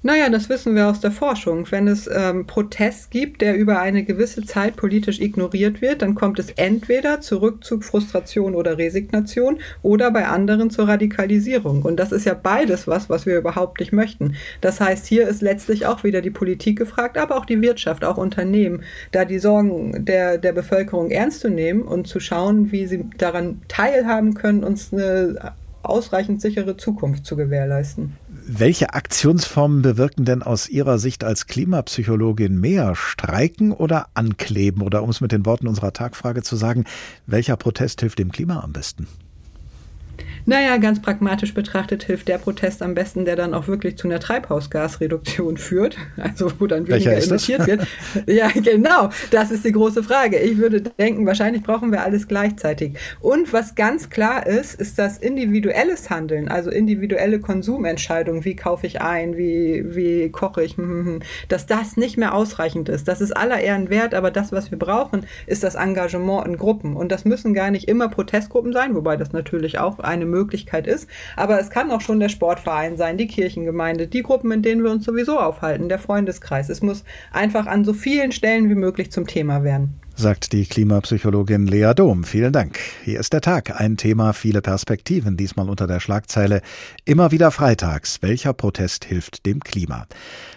[0.03, 1.71] Naja, das wissen wir aus der Forschung.
[1.71, 6.39] Wenn es ähm, Protest gibt, der über eine gewisse Zeit politisch ignoriert wird, dann kommt
[6.39, 11.83] es entweder zu Rückzug, Frustration oder Resignation oder bei anderen zur Radikalisierung.
[11.83, 14.37] Und das ist ja beides was, was wir überhaupt nicht möchten.
[14.63, 18.17] Das heißt, hier ist letztlich auch wieder die Politik gefragt, aber auch die Wirtschaft, auch
[18.17, 23.05] Unternehmen, da die Sorgen der, der Bevölkerung ernst zu nehmen und zu schauen, wie sie
[23.19, 28.17] daran teilhaben können, uns eine ausreichend sichere Zukunft zu gewährleisten.
[28.53, 32.97] Welche Aktionsformen bewirken denn aus Ihrer Sicht als Klimapsychologin mehr?
[32.97, 34.83] Streiken oder ankleben?
[34.83, 36.85] Oder um es mit den Worten unserer Tagfrage zu sagen,
[37.29, 39.07] welcher Protest hilft dem Klima am besten?
[40.47, 44.21] Naja, ganz pragmatisch betrachtet hilft der Protest am besten, der dann auch wirklich zu einer
[44.21, 47.87] Treibhausgasreduktion führt, also wo dann weniger emittiert wird.
[48.27, 50.39] Ja, genau, das ist die große Frage.
[50.39, 52.95] Ich würde denken, wahrscheinlich brauchen wir alles gleichzeitig.
[53.21, 59.01] Und was ganz klar ist, ist dass individuelles Handeln, also individuelle Konsumentscheidungen, wie kaufe ich
[59.01, 63.09] ein, wie, wie koche ich, hm, hm, hm, dass das nicht mehr ausreichend ist.
[63.09, 66.97] Das ist aller Ehren wert, aber das, was wir brauchen, ist das Engagement in Gruppen.
[66.97, 71.09] Und das müssen gar nicht immer Protestgruppen sein, wobei das natürlich auch eine Möglichkeit ist.
[71.37, 74.91] Aber es kann auch schon der Sportverein sein, die Kirchengemeinde, die Gruppen, in denen wir
[74.91, 76.69] uns sowieso aufhalten, der Freundeskreis.
[76.69, 81.67] Es muss einfach an so vielen Stellen wie möglich zum Thema werden sagt die Klimapsychologin
[81.67, 82.25] Lea Dom.
[82.25, 82.79] Vielen Dank.
[83.05, 83.81] Hier ist der Tag.
[83.81, 85.39] Ein Thema, viele Perspektiven.
[85.39, 86.61] Diesmal unter der Schlagzeile
[87.07, 88.19] Immer wieder freitags.
[88.21, 90.07] Welcher Protest hilft dem Klima?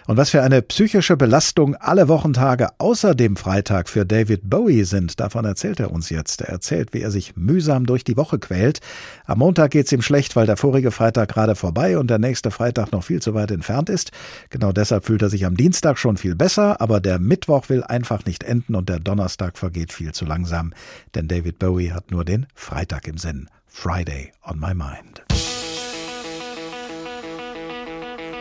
[0.06, 5.18] Und was für eine psychische Belastung alle Wochentage außer dem Freitag für David Bowie sind,
[5.18, 6.42] davon erzählt er uns jetzt.
[6.42, 8.80] Er erzählt, wie er sich mühsam durch die Woche quält.
[9.24, 12.92] Am Montag geht's ihm schlecht, weil der vorige Freitag gerade vorbei und der nächste Freitag
[12.92, 14.10] noch viel zu weit entfernt ist.
[14.50, 18.26] Genau deshalb fühlt er sich am Dienstag schon viel besser, aber der Mittwoch will einfach
[18.26, 20.72] nicht enden und der Donnerstag Tag vergeht viel zu langsam,
[21.14, 23.48] denn David Bowie hat nur den Freitag im Sinn.
[23.66, 25.22] Friday on my mind.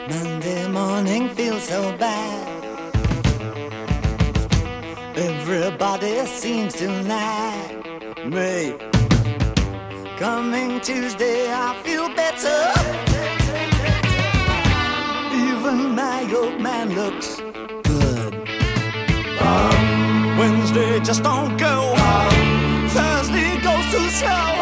[0.09, 2.63] Monday morning feels so bad.
[5.15, 8.75] Everybody seems to like me.
[10.17, 12.59] Coming Tuesday, I feel better.
[15.47, 17.39] Even my old man looks
[17.83, 18.33] good.
[19.39, 20.03] Um.
[20.37, 21.93] Wednesday just don't go.
[22.89, 24.52] Thursday goes too slow.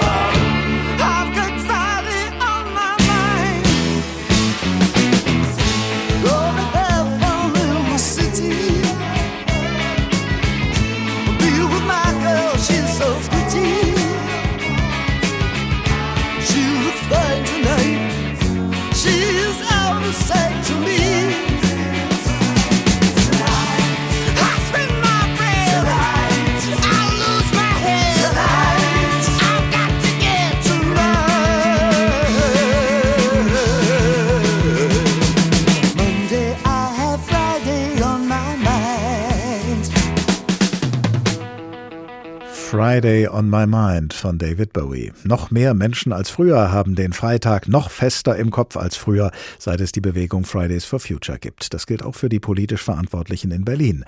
[42.91, 45.13] Friday on My Mind von David Bowie.
[45.23, 49.79] Noch mehr Menschen als früher haben den Freitag noch fester im Kopf als früher, seit
[49.79, 51.73] es die Bewegung Fridays for Future gibt.
[51.73, 54.03] Das gilt auch für die politisch Verantwortlichen in Berlin.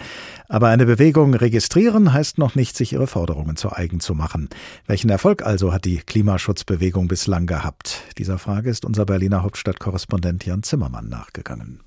[0.50, 4.50] Aber eine Bewegung registrieren heißt noch nicht, sich ihre Forderungen zu eigen zu machen.
[4.86, 8.02] Welchen Erfolg also hat die Klimaschutzbewegung bislang gehabt?
[8.18, 11.80] Dieser Frage ist unser Berliner Hauptstadtkorrespondent Jan Zimmermann nachgegangen.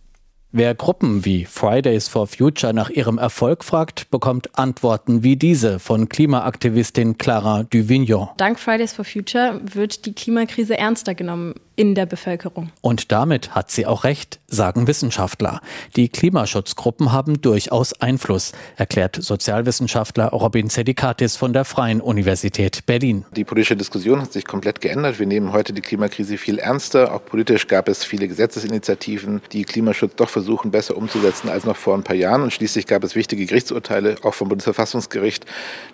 [0.58, 6.08] Wer Gruppen wie Fridays for Future nach ihrem Erfolg fragt, bekommt Antworten wie diese von
[6.08, 8.30] Klimaaktivistin Clara Duvignon.
[8.38, 11.56] Dank Fridays for Future wird die Klimakrise ernster genommen.
[11.76, 12.70] In der Bevölkerung.
[12.80, 15.60] Und damit hat sie auch recht, sagen Wissenschaftler.
[15.94, 23.24] Die Klimaschutzgruppen haben durchaus Einfluss, erklärt Sozialwissenschaftler Robin Zedikatis von der Freien Universität Berlin.
[23.36, 25.18] Die politische Diskussion hat sich komplett geändert.
[25.18, 27.12] Wir nehmen heute die Klimakrise viel ernster.
[27.12, 31.94] Auch politisch gab es viele Gesetzesinitiativen, die Klimaschutz doch versuchen, besser umzusetzen als noch vor
[31.94, 32.42] ein paar Jahren.
[32.42, 35.44] Und schließlich gab es wichtige Gerichtsurteile, auch vom Bundesverfassungsgericht,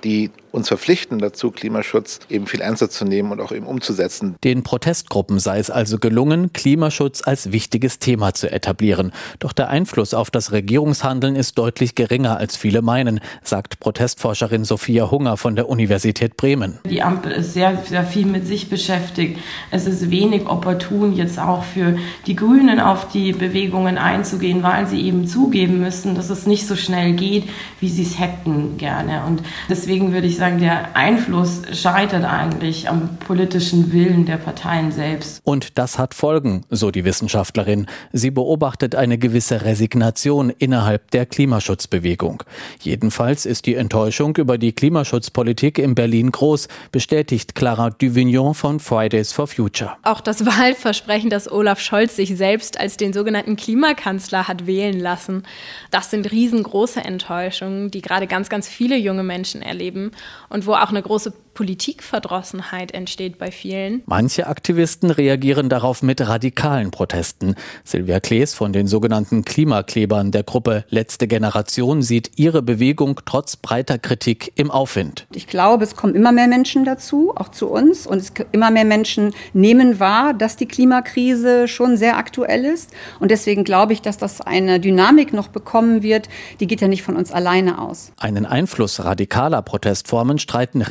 [0.05, 4.37] die uns verpflichten dazu, Klimaschutz eben viel ernster zu nehmen und auch eben umzusetzen.
[4.45, 9.13] Den Protestgruppen sei es also gelungen, Klimaschutz als wichtiges Thema zu etablieren.
[9.39, 15.11] Doch der Einfluss auf das Regierungshandeln ist deutlich geringer, als viele meinen, sagt Protestforscherin Sophia
[15.11, 16.79] Hunger von der Universität Bremen.
[16.89, 19.39] Die Ampel ist sehr, sehr viel mit sich beschäftigt.
[19.71, 25.01] Es ist wenig opportun, jetzt auch für die Grünen auf die Bewegungen einzugehen, weil sie
[25.03, 27.49] eben zugeben müssen, dass es nicht so schnell geht,
[27.81, 29.25] wie sie es hätten gerne.
[29.27, 35.41] Und deswegen würde ich sagen, der Einfluss scheitert eigentlich am politischen Willen der Parteien selbst.
[35.45, 37.87] Und das hat Folgen, so die Wissenschaftlerin.
[38.13, 42.43] Sie beobachtet eine gewisse Resignation innerhalb der Klimaschutzbewegung.
[42.81, 49.33] Jedenfalls ist die Enttäuschung über die Klimaschutzpolitik in Berlin groß, bestätigt Clara Duvignon von Fridays
[49.33, 49.97] for Future.
[50.03, 55.45] Auch das Wahlversprechen, dass Olaf Scholz sich selbst als den sogenannten Klimakanzler hat wählen lassen,
[55.91, 60.13] das sind riesengroße Enttäuschungen, die gerade ganz, ganz viele junge Menschen erleben
[60.49, 64.03] und wo auch eine große Politikverdrossenheit entsteht bei vielen.
[64.07, 67.55] Manche Aktivisten reagieren darauf mit radikalen Protesten.
[67.85, 73.99] Silvia Klees von den sogenannten Klimaklebern der Gruppe Letzte Generation sieht ihre Bewegung trotz breiter
[73.99, 75.27] Kritik im Aufwind.
[75.35, 78.07] Ich glaube, es kommen immer mehr Menschen dazu, auch zu uns.
[78.07, 82.91] Und es immer mehr Menschen nehmen wahr, dass die Klimakrise schon sehr aktuell ist.
[83.21, 86.29] Und deswegen glaube ich, dass das eine Dynamik noch bekommen wird.
[86.61, 88.13] Die geht ja nicht von uns alleine aus.
[88.19, 90.83] Einen Einfluss radikaler Protestformen streiten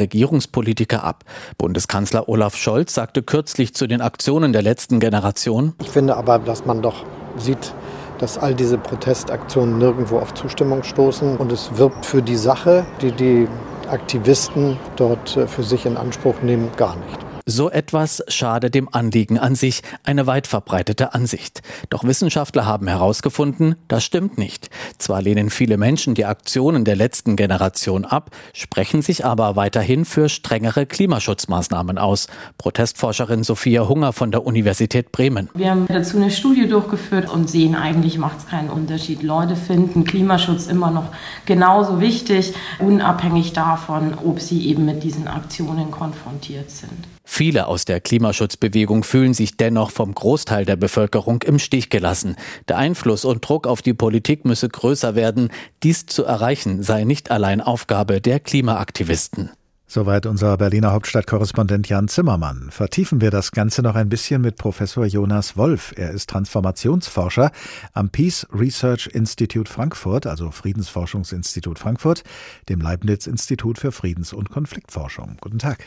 [0.51, 1.23] Regierungspolitiker ab.
[1.57, 5.73] Bundeskanzler Olaf Scholz sagte kürzlich zu den Aktionen der letzten Generation.
[5.81, 7.05] Ich finde aber, dass man doch
[7.37, 7.73] sieht,
[8.19, 11.37] dass all diese Protestaktionen nirgendwo auf Zustimmung stoßen.
[11.37, 13.47] Und es wirbt für die Sache, die die
[13.89, 17.20] Aktivisten dort äh, für sich in Anspruch nehmen, gar nicht.
[17.45, 21.61] So etwas schade dem Anliegen an sich, eine weit verbreitete Ansicht.
[21.89, 24.69] Doch Wissenschaftler haben herausgefunden, das stimmt nicht.
[24.99, 30.29] Zwar lehnen viele Menschen die Aktionen der letzten Generation ab, sprechen sich aber weiterhin für
[30.29, 32.27] strengere Klimaschutzmaßnahmen aus.
[32.59, 35.49] Protestforscherin Sophia Hunger von der Universität Bremen.
[35.55, 39.23] Wir haben dazu eine Studie durchgeführt und sehen, eigentlich macht es keinen Unterschied.
[39.23, 41.09] Leute finden Klimaschutz immer noch
[41.45, 47.07] genauso wichtig, unabhängig davon, ob sie eben mit diesen Aktionen konfrontiert sind.
[47.33, 52.35] Viele aus der Klimaschutzbewegung fühlen sich dennoch vom Großteil der Bevölkerung im Stich gelassen.
[52.67, 55.47] Der Einfluss und Druck auf die Politik müsse größer werden.
[55.81, 59.49] Dies zu erreichen sei nicht allein Aufgabe der Klimaaktivisten.
[59.87, 62.67] Soweit unser Berliner Hauptstadtkorrespondent Jan Zimmermann.
[62.69, 65.93] Vertiefen wir das Ganze noch ein bisschen mit Professor Jonas Wolf.
[65.95, 67.51] Er ist Transformationsforscher
[67.93, 72.23] am Peace Research Institute Frankfurt, also Friedensforschungsinstitut Frankfurt,
[72.67, 75.37] dem Leibniz Institut für Friedens- und Konfliktforschung.
[75.39, 75.85] Guten Tag.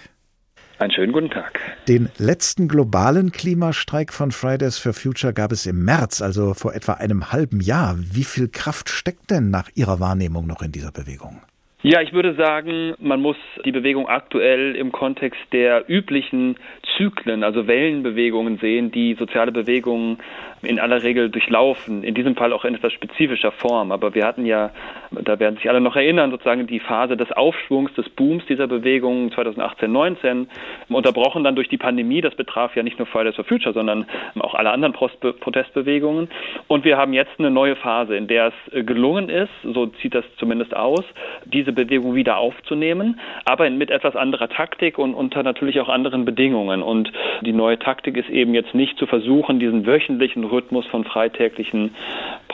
[0.78, 1.60] Einen schönen guten Tag.
[1.86, 6.94] Den letzten globalen Klimastreik von Fridays for Future gab es im März, also vor etwa
[6.94, 7.94] einem halben Jahr.
[7.96, 11.40] Wie viel Kraft steckt denn nach Ihrer Wahrnehmung noch in dieser Bewegung?
[11.82, 16.56] Ja, ich würde sagen, man muss die Bewegung aktuell im Kontext der üblichen
[16.96, 20.18] Zyklen, also Wellenbewegungen sehen, die soziale Bewegungen
[20.62, 22.02] in aller Regel durchlaufen.
[22.02, 23.92] In diesem Fall auch in etwas spezifischer Form.
[23.92, 24.70] Aber wir hatten ja,
[25.10, 29.30] da werden sich alle noch erinnern, sozusagen die Phase des Aufschwungs, des Booms dieser Bewegung
[29.32, 30.48] 2018, 19,
[30.88, 32.20] unterbrochen dann durch die Pandemie.
[32.20, 34.06] Das betraf ja nicht nur Fridays for Future, sondern
[34.38, 36.28] auch alle anderen Protestbewegungen.
[36.68, 40.24] Und wir haben jetzt eine neue Phase, in der es gelungen ist, so sieht das
[40.38, 41.04] zumindest aus,
[41.44, 46.82] diese Bewegung wieder aufzunehmen, aber mit etwas anderer Taktik und unter natürlich auch anderen Bedingungen.
[46.84, 51.94] Und die neue Taktik ist eben jetzt nicht zu versuchen, diesen wöchentlichen Rhythmus von freitäglichen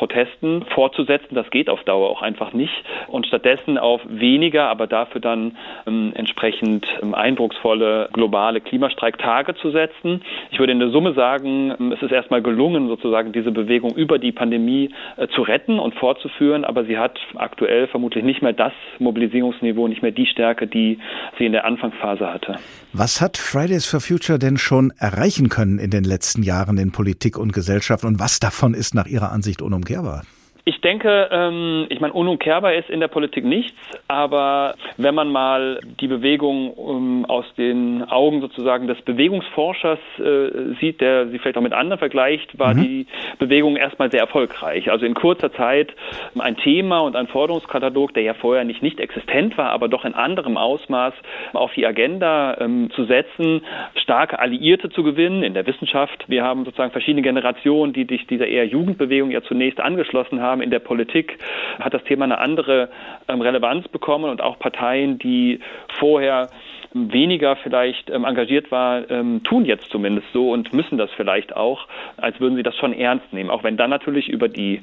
[0.00, 1.34] Protesten fortzusetzen.
[1.34, 2.72] Das geht auf Dauer auch einfach nicht.
[3.08, 10.22] Und stattdessen auf weniger, aber dafür dann ähm, entsprechend ähm, eindrucksvolle globale Klimastreiktage zu setzen.
[10.52, 14.18] Ich würde in der Summe sagen, ähm, es ist erstmal gelungen, sozusagen diese Bewegung über
[14.18, 18.72] die Pandemie äh, zu retten und fortzuführen, aber sie hat aktuell vermutlich nicht mehr das
[19.00, 20.98] Mobilisierungsniveau, nicht mehr die Stärke, die
[21.38, 22.56] sie in der Anfangsphase hatte.
[22.94, 27.36] Was hat Fridays for Future denn schon erreichen können in den letzten Jahren in Politik
[27.36, 30.39] und Gesellschaft und was davon ist nach Ihrer Ansicht unumkehrbar?
[30.64, 33.76] Ich denke, ähm, ich meine, unumkehrbar ist in der Politik nichts,
[34.08, 41.00] aber wenn man mal die Bewegung ähm, aus den Augen sozusagen des Bewegungsforschers äh, sieht,
[41.00, 42.82] der sie vielleicht auch mit anderen vergleicht, war mhm.
[42.82, 43.06] die
[43.38, 44.90] Bewegung erstmal sehr erfolgreich.
[44.90, 45.94] Also in kurzer Zeit
[46.38, 50.14] ein Thema und ein Forderungskatalog, der ja vorher nicht nicht existent war, aber doch in
[50.14, 51.14] anderem Ausmaß
[51.52, 53.62] auf die Agenda ähm, zu setzen,
[53.94, 56.24] starke Alliierte zu gewinnen in der Wissenschaft.
[56.28, 60.49] Wir haben sozusagen verschiedene Generationen, die sich dieser eher Jugendbewegung ja zunächst angeschlossen haben.
[60.58, 61.38] In der Politik
[61.78, 62.88] hat das Thema eine andere
[63.28, 65.60] ähm, Relevanz bekommen und auch Parteien, die
[65.98, 66.48] vorher
[66.92, 71.86] weniger vielleicht ähm, engagiert war, ähm, tun jetzt zumindest so und müssen das vielleicht auch,
[72.16, 73.50] als würden sie das schon ernst nehmen.
[73.50, 74.80] Auch wenn dann natürlich über die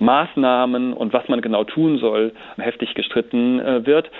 [0.00, 4.10] Maßnahmen und was man genau tun soll, heftig gestritten äh, wird.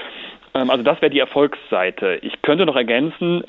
[0.54, 2.18] Ähm, also das wäre die Erfolgsseite.
[2.22, 3.42] Ich könnte noch ergänzen,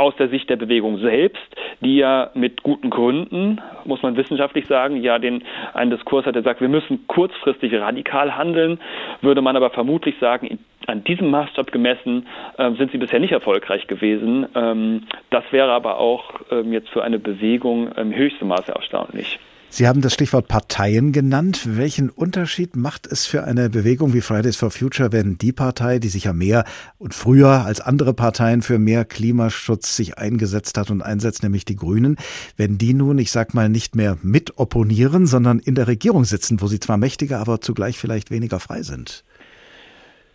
[0.00, 1.42] aus der Sicht der Bewegung selbst,
[1.80, 5.44] die ja mit guten Gründen, muss man wissenschaftlich sagen, ja den
[5.74, 8.80] einen Diskurs hat, der sagt, wir müssen kurzfristig radikal handeln,
[9.20, 12.26] würde man aber vermutlich sagen, an diesem Maßstab gemessen
[12.56, 14.46] äh, sind sie bisher nicht erfolgreich gewesen.
[14.54, 19.38] Ähm, das wäre aber auch ähm, jetzt für eine Bewegung im höchsten Maße erstaunlich.
[19.72, 21.62] Sie haben das Stichwort Parteien genannt.
[21.64, 26.08] Welchen Unterschied macht es für eine Bewegung wie Fridays for Future, wenn die Partei, die
[26.08, 26.64] sich ja mehr
[26.98, 31.76] und früher als andere Parteien für mehr Klimaschutz sich eingesetzt hat und einsetzt, nämlich die
[31.76, 32.16] Grünen,
[32.56, 36.60] wenn die nun, ich sag mal, nicht mehr mit opponieren, sondern in der Regierung sitzen,
[36.60, 39.24] wo sie zwar mächtiger, aber zugleich vielleicht weniger frei sind?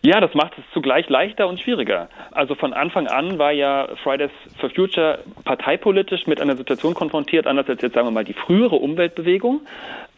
[0.06, 2.08] Ja, das macht es zugleich leichter und schwieriger.
[2.30, 4.30] Also von Anfang an war ja Fridays
[4.60, 8.76] for Future parteipolitisch mit einer Situation konfrontiert, anders als jetzt sagen wir mal die frühere
[8.76, 9.62] Umweltbewegung,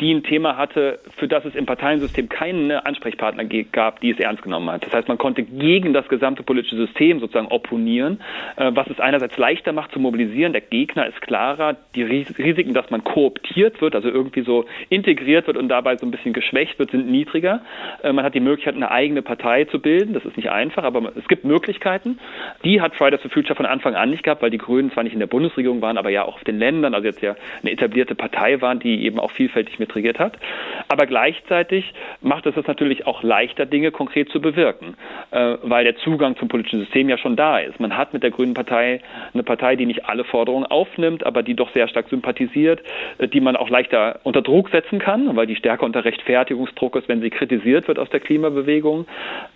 [0.01, 4.43] die ein Thema hatte, für das es im Parteiensystem keine Ansprechpartner gab, die es ernst
[4.43, 4.87] genommen hat.
[4.87, 8.21] Das heißt, man konnte gegen das gesamte politische System sozusagen opponieren,
[8.57, 10.53] äh, was es einerseits leichter macht zu mobilisieren.
[10.53, 15.57] Der Gegner ist klarer, die Risiken, dass man kooptiert wird, also irgendwie so integriert wird
[15.57, 17.63] und dabei so ein bisschen geschwächt wird, sind niedriger.
[18.03, 20.15] Äh, man hat die Möglichkeit, eine eigene Partei zu bilden.
[20.15, 22.21] Das ist nicht einfach, aber es gibt Möglichkeiten.
[22.63, 25.13] Die hat Fridays for Future von Anfang an nicht gehabt, weil die Grünen zwar nicht
[25.13, 28.15] in der Bundesregierung waren, aber ja auch auf den Ländern, also jetzt ja eine etablierte
[28.15, 30.39] Partei waren, die eben auch vielfältig mit regiert hat.
[30.89, 34.97] Aber gleichzeitig macht es es natürlich auch leichter, Dinge konkret zu bewirken,
[35.30, 37.80] äh, weil der Zugang zum politischen System ja schon da ist.
[37.80, 39.01] Man hat mit der Grünen Partei
[39.32, 42.82] eine Partei, die nicht alle Forderungen aufnimmt, aber die doch sehr stark sympathisiert,
[43.18, 47.09] äh, die man auch leichter unter Druck setzen kann, weil die stärker unter Rechtfertigungsdruck ist,
[47.09, 49.07] wenn sie kritisiert wird aus der Klimabewegung.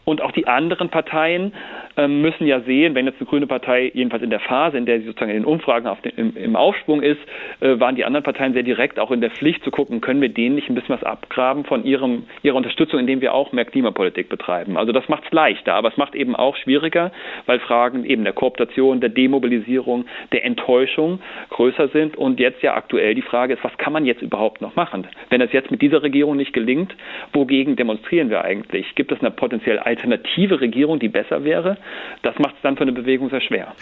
[0.05, 1.53] Und auch die anderen Parteien
[1.97, 5.01] äh, müssen ja sehen, wenn jetzt eine grüne Partei jedenfalls in der Phase, in der
[5.01, 7.21] sie sozusagen in den Umfragen den, im, im, Aufschwung ist,
[7.61, 10.55] waren die anderen Parteien sehr direkt auch in der Pflicht zu gucken, können wir denen
[10.55, 14.79] nicht ein bisschen was abgraben von ihrem, ihrer Unterstützung, indem wir auch mehr Klimapolitik betreiben.
[14.79, 17.13] Also das macht es leichter, aber es macht eben auch schwieriger,
[17.47, 21.21] weil Fragen eben der Kooptation, der Demobilisierung, der Enttäuschung
[21.51, 24.77] größer sind und jetzt ja aktuell die Frage ist, was kann man jetzt überhaupt noch
[24.77, 25.07] machen?
[25.29, 26.95] Wenn es jetzt mit dieser Regierung nicht gelingt,
[27.33, 28.95] wogegen demonstrieren wir eigentlich?
[28.95, 31.77] Gibt es eine potenziell alternative Regierung, die besser wäre?
[32.23, 33.75] Das macht es dann für eine Bewegung sehr schwer.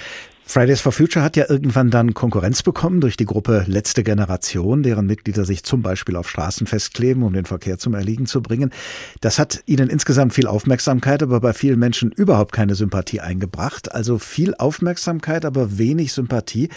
[0.51, 5.07] Fridays for Future hat ja irgendwann dann Konkurrenz bekommen durch die Gruppe Letzte Generation, deren
[5.07, 8.73] Mitglieder sich zum Beispiel auf Straßen festkleben, um den Verkehr zum Erliegen zu bringen.
[9.21, 13.95] Das hat ihnen insgesamt viel Aufmerksamkeit, aber bei vielen Menschen überhaupt keine Sympathie eingebracht.
[13.95, 16.69] Also viel Aufmerksamkeit, aber wenig Sympathie.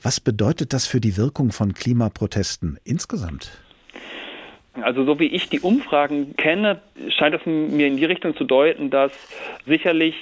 [0.00, 3.50] Was bedeutet das für die Wirkung von Klimaprotesten insgesamt?
[4.82, 8.90] Also so wie ich die Umfragen kenne, scheint es mir in die Richtung zu deuten,
[8.90, 9.12] dass
[9.66, 10.14] sicherlich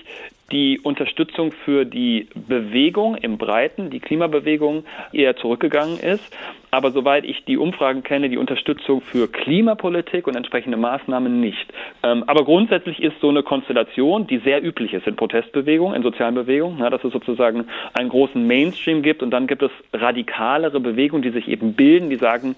[0.53, 6.37] die Unterstützung für die Bewegung im Breiten, die Klimabewegung, eher zurückgegangen ist.
[6.71, 11.73] Aber soweit ich die Umfragen kenne, die Unterstützung für Klimapolitik und entsprechende Maßnahmen nicht.
[12.03, 16.35] Ähm, aber grundsätzlich ist so eine Konstellation, die sehr üblich ist in Protestbewegungen, in sozialen
[16.35, 21.31] Bewegungen, dass es sozusagen einen großen Mainstream gibt und dann gibt es radikalere Bewegungen, die
[21.31, 22.57] sich eben bilden, die sagen,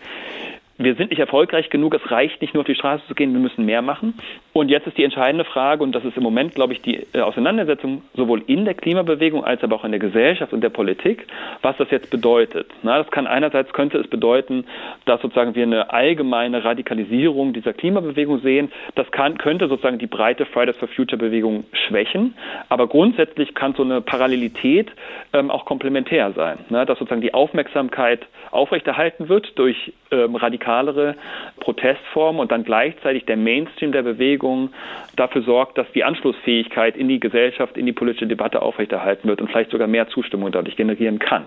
[0.78, 3.40] wir sind nicht erfolgreich genug, es reicht nicht nur auf die Straße zu gehen, wir
[3.40, 4.14] müssen mehr machen.
[4.52, 7.20] Und jetzt ist die entscheidende Frage, und das ist im Moment, glaube ich, die äh,
[7.20, 11.26] Auseinandersetzung sowohl in der Klimabewegung als aber auch in der Gesellschaft und der Politik,
[11.62, 12.66] was das jetzt bedeutet.
[12.82, 14.64] Na, das kann einerseits könnte es bedeuten,
[15.06, 18.70] dass sozusagen wir eine allgemeine Radikalisierung dieser Klimabewegung sehen.
[18.94, 22.34] Das kann, könnte sozusagen die breite Fridays for Future Bewegung schwächen.
[22.68, 24.90] Aber grundsätzlich kann so eine Parallelität
[25.32, 26.58] ähm, auch komplementär sein.
[26.68, 30.36] Na, dass sozusagen die Aufmerksamkeit aufrechterhalten wird durch ähm,
[30.66, 31.16] radikalere
[31.60, 34.70] Protestformen und dann gleichzeitig der Mainstream der Bewegung
[35.16, 39.48] dafür sorgt, dass die Anschlussfähigkeit in die Gesellschaft, in die politische Debatte aufrechterhalten wird und
[39.48, 41.44] vielleicht sogar mehr Zustimmung dadurch generieren kann.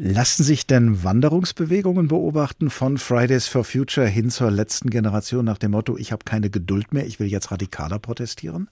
[0.00, 5.72] Lassen sich denn Wanderungsbewegungen beobachten von Fridays for Future hin zur letzten Generation nach dem
[5.72, 8.68] Motto, ich habe keine Geduld mehr, ich will jetzt radikaler protestieren?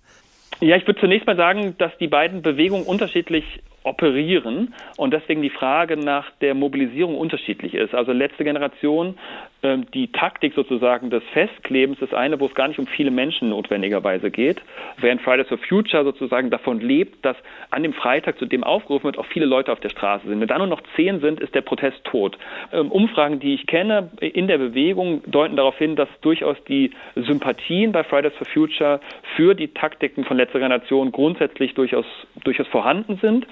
[0.61, 3.45] Ja, ich würde zunächst mal sagen, dass die beiden Bewegungen unterschiedlich
[3.87, 7.95] operieren und deswegen die Frage nach der Mobilisierung unterschiedlich ist.
[7.95, 9.17] Also letzte Generation
[9.63, 14.31] die Taktik sozusagen des Festklebens ist eine, wo es gar nicht um viele Menschen notwendigerweise
[14.31, 14.63] geht.
[14.99, 17.37] Während Fridays for Future sozusagen davon lebt, dass
[17.71, 20.41] an dem Freitag, zu dem aufgerufen wird, auch viele Leute auf der Straße sind.
[20.41, 22.39] Wenn da nur noch zehn sind, ist der Protest tot.
[22.73, 27.93] Ähm, Umfragen, die ich kenne in der Bewegung, deuten darauf hin, dass durchaus die Sympathien
[27.93, 29.01] bei Fridays for Future
[29.37, 32.07] für die Taktiken von letzter Generation grundsätzlich durchaus,
[32.45, 33.47] durchaus vorhanden sind.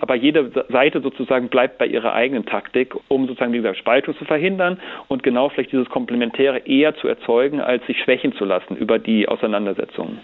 [0.00, 4.78] Aber jede Seite sozusagen bleibt bei ihrer eigenen Taktik, um sozusagen diese Spaltung zu verhindern
[5.08, 9.28] und genau vielleicht dieses Komplementäre eher zu erzeugen, als sich schwächen zu lassen über die
[9.28, 10.20] Auseinandersetzungen.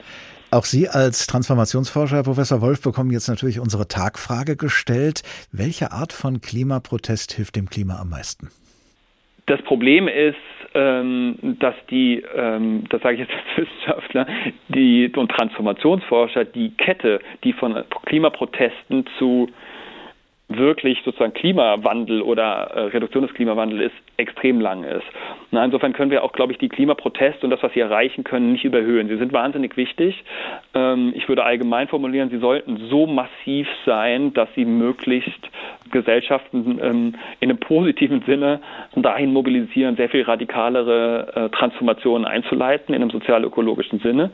[0.51, 5.23] Auch Sie als Transformationsforscher, Herr Professor Wolf, bekommen jetzt natürlich unsere Tagfrage gestellt.
[5.51, 8.51] Welche Art von Klimaprotest hilft dem Klima am meisten?
[9.47, 10.37] Das Problem ist,
[10.75, 14.27] ähm, dass die, ähm, das sage ich jetzt als Wissenschaftler,
[14.69, 19.49] die und Transformationsforscher die Kette, die von Klimaprotesten zu
[20.49, 25.05] wirklich sozusagen Klimawandel oder äh, Reduktion des Klimawandels ist, extrem lang ist.
[25.51, 28.53] Na, insofern können wir auch, glaube ich, die Klimaproteste und das, was sie erreichen können,
[28.53, 29.09] nicht überhöhen.
[29.09, 30.23] Sie sind wahnsinnig wichtig.
[30.75, 35.49] Ähm, ich würde allgemein formulieren, sie sollten so massiv sein, dass sie möglichst
[35.91, 38.61] Gesellschaften ähm, in einem positiven Sinne
[38.97, 44.31] dahin mobilisieren, sehr viel radikalere äh, Transformationen einzuleiten in einem sozial-ökologischen Sinne.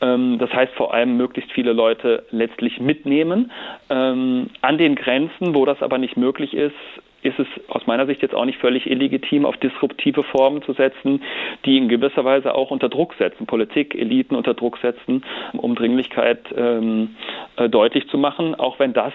[0.00, 3.50] Ähm, das heißt vor allem möglichst viele Leute letztlich mitnehmen.
[3.90, 6.74] Ähm, an den Grenzen, wo das aber nicht möglich ist,
[7.22, 11.22] ist es aus meiner Sicht jetzt auch nicht völlig illegitim, auf disruptive Formen zu setzen,
[11.64, 16.40] die in gewisser Weise auch unter Druck setzen, Politik, Eliten unter Druck setzen, um Dringlichkeit
[16.56, 17.16] ähm,
[17.56, 19.12] äh, deutlich zu machen, auch wenn das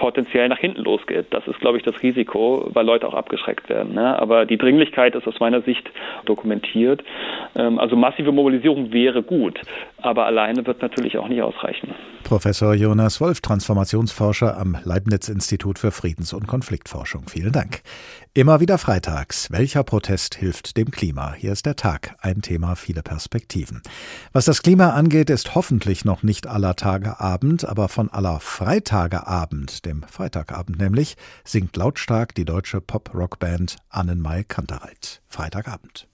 [0.00, 1.26] potenziell nach hinten losgeht.
[1.30, 3.92] Das ist, glaube ich, das Risiko, weil Leute auch abgeschreckt werden.
[3.94, 4.18] Ne?
[4.18, 5.90] Aber die Dringlichkeit ist aus meiner Sicht
[6.24, 7.04] dokumentiert.
[7.54, 9.60] Ähm, also massive Mobilisierung wäre gut,
[9.98, 11.94] aber alleine wird natürlich auch nicht ausreichen.
[12.24, 17.24] Professor Jonas Wolf, Transformationsforscher am Leibniz-Institut für Friedens- und Konfliktforschung.
[17.28, 17.82] Vielen Dank.
[18.32, 19.50] Immer wieder freitags.
[19.50, 21.34] Welcher Protest hilft dem Klima?
[21.34, 22.14] Hier ist der Tag.
[22.20, 23.82] Ein Thema, viele Perspektiven.
[24.32, 29.26] Was das Klima angeht, ist hoffentlich noch nicht aller Tage Abend, aber von aller Freitage
[29.26, 35.22] Abend, dem Freitagabend nämlich, singt lautstark die deutsche Pop-Rock-Band Annenmai Kantereit.
[35.26, 36.06] Freitagabend.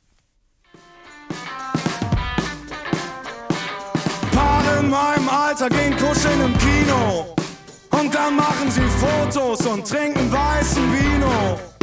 [4.33, 7.37] Paare in meinem Alter gehen kuscheln im Kino.
[7.91, 11.76] Und dann machen sie Fotos und trinken weißen Vino.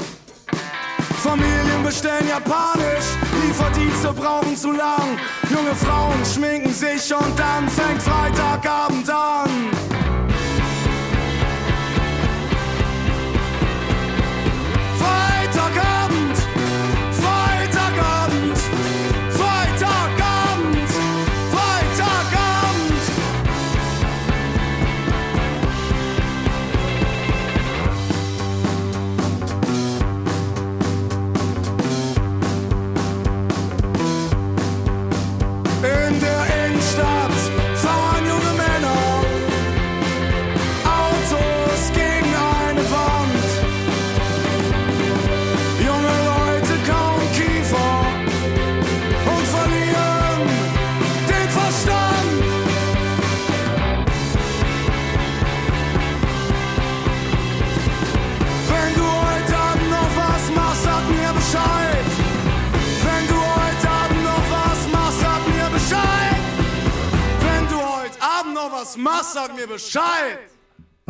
[1.24, 5.17] Familien bestellen japanisch, Lieferdienste brauchen zu lang.
[5.49, 10.02] Junge Frauen schminken sich und dann fängt Freitagabend an.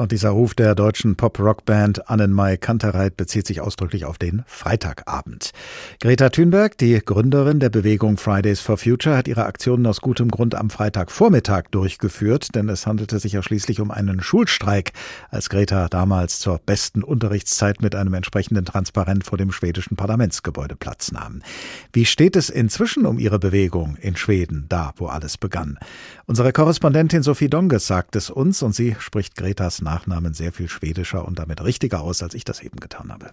[0.04, 5.52] Und dieser Ruf der deutschen Pop-Rock-Band Annenmai Kantereit bezieht sich ausdrücklich auf den Freitagabend.
[6.02, 10.56] Greta Thunberg, die Gründerin der Bewegung Fridays for Future, hat ihre Aktionen aus gutem Grund
[10.56, 14.92] am Freitagvormittag durchgeführt, denn es handelte sich ja schließlich um einen Schulstreik,
[15.30, 21.14] als Greta damals zur besten Unterrichtszeit mit einem entsprechenden Transparent vor dem schwedischen Parlamentsgebäude Platz
[21.14, 21.42] nahm.
[21.94, 25.80] Wie steht es inzwischen um ihre Bewegung in Schweden, da wo alles begann?
[26.26, 31.28] Unsere Korrespondentin Sophie Donges sagt es uns und sie spricht Gretas Nachnamen sehr viel schwedischer
[31.28, 33.32] und damit richtiger aus, als ich das eben getan habe.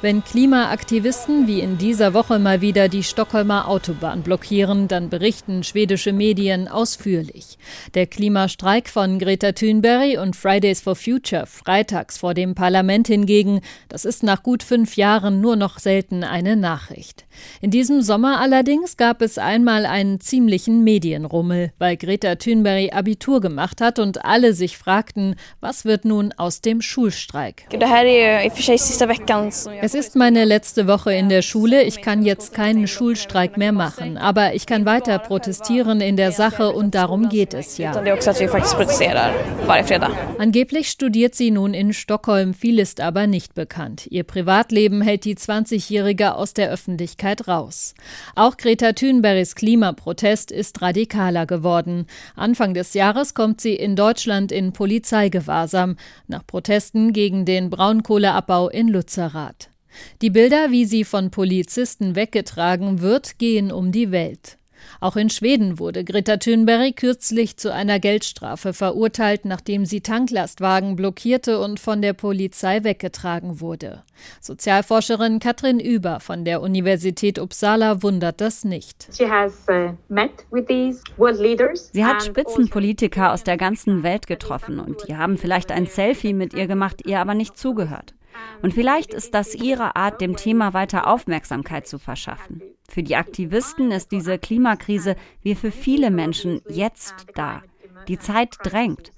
[0.00, 6.12] Wenn Klimaaktivisten wie in dieser Woche mal wieder die Stockholmer Autobahn blockieren, dann berichten schwedische
[6.12, 7.58] Medien ausführlich.
[7.94, 14.04] Der Klimastreik von Greta Thunberg und Fridays for Future freitags vor dem Parlament hingegen, das
[14.04, 17.24] ist nach gut fünf Jahren nur noch selten eine Nachricht.
[17.60, 23.80] In diesem Sommer allerdings gab es einmal einen ziemlichen Medienrummel, weil Greta Thunberg Abitur gemacht
[23.80, 27.66] hat und alle sich fragten, was wird nun aus dem Schulstreik.
[29.87, 31.82] Es ist meine letzte Woche in der Schule.
[31.82, 34.16] Ich kann jetzt keinen Schulstreik mehr machen.
[34.16, 37.92] Aber ich kann weiter protestieren in der Sache und darum geht es ja.
[40.38, 42.54] Angeblich studiert sie nun in Stockholm.
[42.54, 44.06] Viel ist aber nicht bekannt.
[44.10, 47.94] Ihr Privatleben hält die 20-Jährige aus der Öffentlichkeit raus.
[48.34, 52.06] Auch Greta Thunbergs Klimaprotest ist radikaler geworden.
[52.36, 58.88] Anfang des Jahres kommt sie in Deutschland in Polizeigewahrsam nach Protesten gegen den Braunkohleabbau in
[58.88, 59.70] Lützerath.
[60.22, 64.58] Die Bilder, wie sie von Polizisten weggetragen wird, gehen um die Welt.
[65.00, 71.60] Auch in Schweden wurde Greta Thunberg kürzlich zu einer Geldstrafe verurteilt, nachdem sie Tanklastwagen blockierte
[71.60, 74.02] und von der Polizei weggetragen wurde.
[74.40, 79.08] Sozialforscherin Katrin Über von der Universität Uppsala wundert das nicht.
[79.10, 79.14] Uh,
[81.92, 86.54] sie hat Spitzenpolitiker aus der ganzen Welt getroffen und die haben vielleicht ein Selfie mit
[86.54, 88.14] ihr gemacht, ihr aber nicht zugehört.
[88.62, 92.62] Und vielleicht ist das ihre Art, dem Thema weiter Aufmerksamkeit zu verschaffen.
[92.88, 97.62] Für die Aktivisten ist diese Klimakrise wie für viele Menschen jetzt da.
[98.08, 99.12] Die Zeit drängt.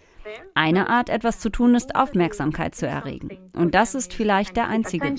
[0.54, 3.38] Eine Art, etwas zu tun, ist Aufmerksamkeit zu erregen.
[3.54, 5.18] Und das ist vielleicht der einzige Weg.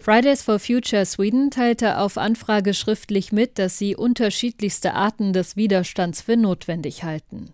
[0.00, 6.22] Fridays for Future Sweden teilte auf Anfrage schriftlich mit, dass sie unterschiedlichste Arten des Widerstands
[6.22, 7.50] für notwendig halten.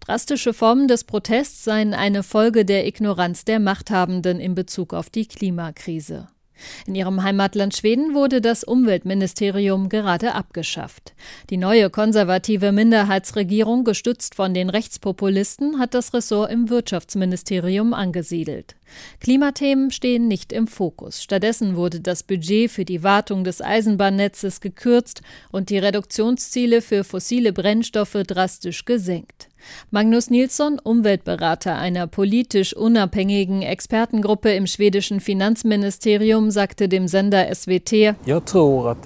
[0.00, 5.26] Drastische Formen des Protests seien eine Folge der Ignoranz der Machthabenden in Bezug auf die
[5.26, 6.28] Klimakrise.
[6.86, 11.14] In ihrem Heimatland Schweden wurde das Umweltministerium gerade abgeschafft.
[11.50, 18.76] Die neue konservative Minderheitsregierung, gestützt von den Rechtspopulisten, hat das Ressort im Wirtschaftsministerium angesiedelt.
[19.20, 21.22] Klimathemen stehen nicht im Fokus.
[21.22, 27.52] Stattdessen wurde das Budget für die Wartung des Eisenbahnnetzes gekürzt und die Reduktionsziele für fossile
[27.52, 29.48] Brennstoffe drastisch gesenkt.
[29.90, 37.92] Magnus Nilsson, Umweltberater einer politisch unabhängigen Expertengruppe im schwedischen Finanzministerium, sagte dem Sender SWT,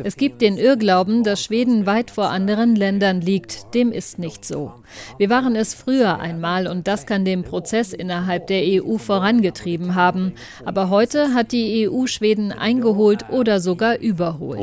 [0.05, 3.75] es gibt den Irrglauben, dass Schweden weit vor anderen Ländern liegt.
[3.75, 4.73] Dem ist nicht so.
[5.19, 10.33] Wir waren es früher einmal und das kann den Prozess innerhalb der EU vorangetrieben haben.
[10.65, 14.61] Aber heute hat die EU Schweden eingeholt oder sogar überholt.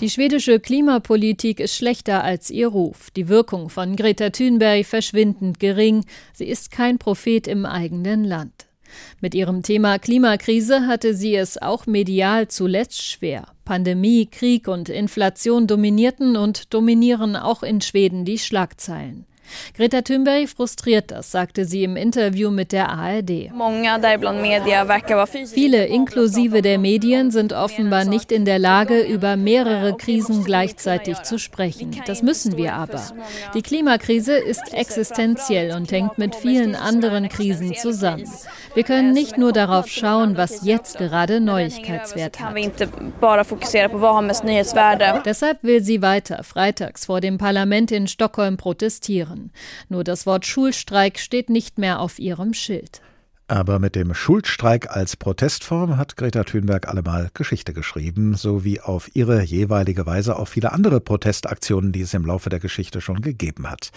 [0.00, 3.10] Die schwedische Klimapolitik ist schlechter als ihr Ruf.
[3.10, 6.04] Die Wirkung von Greta Thunberg verschwindend gering.
[6.32, 8.68] Sie ist kein Prophet im eigenen Land.
[9.20, 13.48] Mit ihrem Thema Klimakrise hatte sie es auch medial zuletzt schwer.
[13.64, 19.26] Pandemie, Krieg und Inflation dominierten und dominieren auch in Schweden die Schlagzeilen.
[19.76, 23.50] Greta Thunberg frustriert das, sagte sie im Interview mit der ARD.
[25.46, 31.38] Viele, inklusive der Medien, sind offenbar nicht in der Lage, über mehrere Krisen gleichzeitig zu
[31.38, 31.96] sprechen.
[32.06, 33.02] Das müssen wir aber.
[33.54, 38.28] Die Klimakrise ist existenziell und hängt mit vielen anderen Krisen zusammen.
[38.74, 42.54] Wir können nicht nur darauf schauen, was jetzt gerade Neuigkeitswert hat.
[45.26, 49.37] Deshalb will sie weiter freitags vor dem Parlament in Stockholm protestieren.
[49.88, 53.00] Nur das Wort Schulstreik steht nicht mehr auf ihrem Schild.
[53.50, 59.16] Aber mit dem Schulstreik als Protestform hat Greta Thunberg allemal Geschichte geschrieben, so wie auf
[59.16, 63.70] ihre jeweilige Weise auch viele andere Protestaktionen, die es im Laufe der Geschichte schon gegeben
[63.70, 63.88] hat.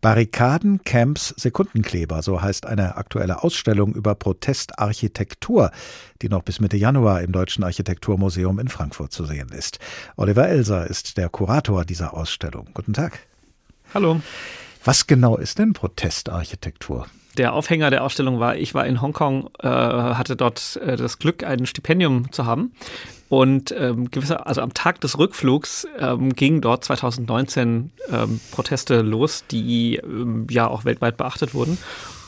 [0.00, 5.72] Barrikaden, Camps, Sekundenkleber, so heißt eine aktuelle Ausstellung über Protestarchitektur,
[6.22, 9.80] die noch bis Mitte Januar im Deutschen Architekturmuseum in Frankfurt zu sehen ist.
[10.16, 12.68] Oliver Elser ist der Kurator dieser Ausstellung.
[12.72, 13.18] Guten Tag.
[13.94, 14.20] Hallo.
[14.84, 17.06] Was genau ist denn Protestarchitektur?
[17.38, 21.44] der Aufhänger der Ausstellung war, ich war in Hongkong, äh, hatte dort äh, das Glück,
[21.44, 22.72] ein Stipendium zu haben.
[23.32, 29.44] Und ähm, gewisser, also am Tag des Rückflugs ähm, gingen dort 2019 ähm, Proteste los,
[29.50, 31.78] die ähm, ja auch weltweit beachtet wurden.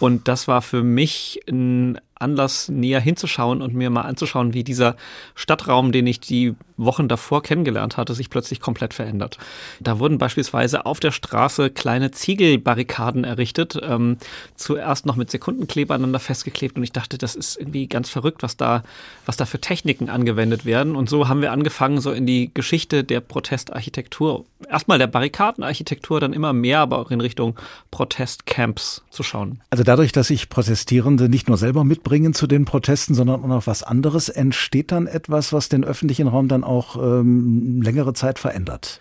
[0.01, 4.97] Und das war für mich ein Anlass, näher hinzuschauen und mir mal anzuschauen, wie dieser
[5.35, 9.39] Stadtraum, den ich die Wochen davor kennengelernt hatte, sich plötzlich komplett verändert.
[9.81, 14.17] Da wurden beispielsweise auf der Straße kleine Ziegelbarrikaden errichtet, ähm,
[14.57, 18.57] zuerst noch mit Sekundenkleber aneinander festgeklebt und ich dachte, das ist irgendwie ganz verrückt, was
[18.57, 18.83] da,
[19.27, 20.94] was da für Techniken angewendet werden.
[20.97, 26.33] Und so haben wir angefangen, so in die Geschichte der Protestarchitektur, erstmal der Barrikadenarchitektur, dann
[26.33, 27.57] immer mehr, aber auch in Richtung
[27.91, 29.61] Protestcamps zu schauen.
[29.71, 33.67] Also dadurch, dass sich Protestierende nicht nur selber mitbringen zu den Protesten, sondern auch noch
[33.67, 39.01] was anderes, entsteht dann etwas, was den öffentlichen Raum dann auch ähm, längere Zeit verändert.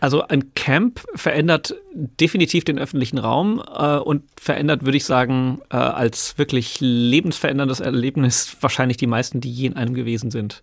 [0.00, 5.76] Also ein Camp verändert definitiv den öffentlichen Raum äh, und verändert, würde ich sagen, äh,
[5.76, 10.62] als wirklich lebensveränderndes Erlebnis wahrscheinlich die meisten, die je in einem gewesen sind.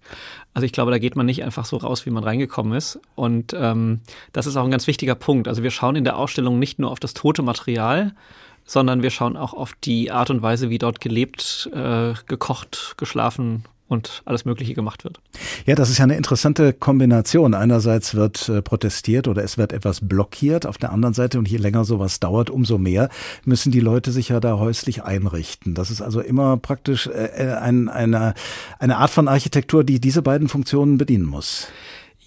[0.56, 2.98] Also ich glaube, da geht man nicht einfach so raus, wie man reingekommen ist.
[3.14, 4.00] Und ähm,
[4.32, 5.50] das ist auch ein ganz wichtiger Punkt.
[5.50, 8.16] Also wir schauen in der Ausstellung nicht nur auf das tote Material,
[8.64, 13.66] sondern wir schauen auch auf die Art und Weise, wie dort gelebt, äh, gekocht, geschlafen
[13.88, 15.20] und alles Mögliche gemacht wird.
[15.66, 17.54] Ja, das ist ja eine interessante Kombination.
[17.54, 20.66] Einerseits wird äh, protestiert oder es wird etwas blockiert.
[20.66, 23.10] Auf der anderen Seite, und je länger sowas dauert, umso mehr
[23.44, 25.76] müssen die Leute sich ja da häuslich einrichten.
[25.76, 28.34] Das ist also immer praktisch äh, äh ein, eine,
[28.80, 31.68] eine Art von Architektur, die diese beiden Funktionen bedienen muss.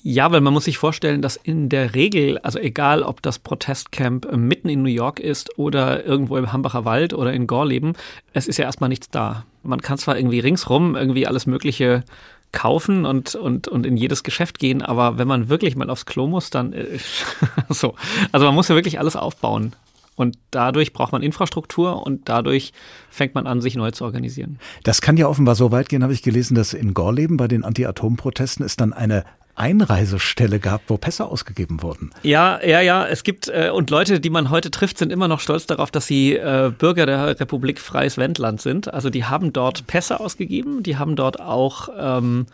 [0.02, 4.30] Ja, weil man muss sich vorstellen, dass in der Regel, also egal ob das Protestcamp
[4.36, 7.94] mitten in New York ist oder irgendwo im Hambacher Wald oder in Gorleben,
[8.32, 9.44] es ist ja erstmal nichts da.
[9.62, 12.04] Man kann zwar irgendwie ringsrum irgendwie alles Mögliche
[12.52, 16.26] kaufen und, und, und in jedes Geschäft gehen, aber wenn man wirklich mal aufs Klo
[16.26, 16.98] muss, dann äh,
[17.68, 17.94] so.
[18.32, 19.74] Also man muss ja wirklich alles aufbauen.
[20.18, 22.72] Und dadurch braucht man Infrastruktur und dadurch
[23.08, 24.58] fängt man an, sich neu zu organisieren.
[24.82, 27.62] Das kann ja offenbar so weit gehen, habe ich gelesen, dass in Gorleben bei den
[27.62, 29.24] Anti-Atom-Protesten es dann eine
[29.58, 32.10] Einreisestelle gab, wo Pässe ausgegeben wurden.
[32.22, 33.06] Ja, ja, ja.
[33.06, 36.06] Es gibt äh, und Leute, die man heute trifft, sind immer noch stolz darauf, dass
[36.06, 38.92] sie äh, Bürger der Republik Freies Wendland sind.
[38.92, 42.46] Also die haben dort Pässe ausgegeben, die haben dort auch ähm,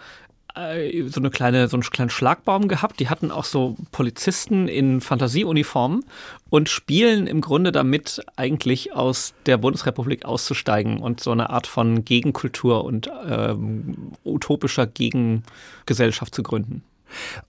[0.54, 3.00] äh, so eine kleine, so einen kleinen Schlagbaum gehabt.
[3.00, 6.04] Die hatten auch so Polizisten in Fantasieuniformen
[6.48, 12.04] und spielen im Grunde damit, eigentlich aus der Bundesrepublik auszusteigen und so eine Art von
[12.04, 16.82] Gegenkultur und ähm, utopischer Gegengesellschaft zu gründen.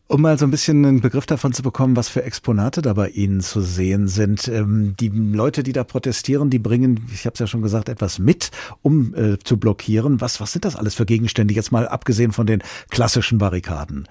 [0.07, 3.09] Um mal so ein bisschen einen Begriff davon zu bekommen, was für Exponate da bei
[3.09, 4.47] Ihnen zu sehen sind.
[4.47, 8.19] Ähm, die Leute, die da protestieren, die bringen, ich habe es ja schon gesagt, etwas
[8.19, 8.51] mit,
[8.81, 10.21] um äh, zu blockieren.
[10.21, 14.07] Was, was sind das alles für Gegenstände, jetzt mal abgesehen von den klassischen Barrikaden?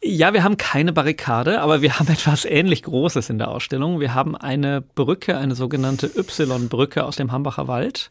[0.00, 3.98] Ja, wir haben keine Barrikade, aber wir haben etwas ähnlich Großes in der Ausstellung.
[3.98, 8.10] Wir haben eine Brücke, eine sogenannte Y-Brücke aus dem Hambacher Wald.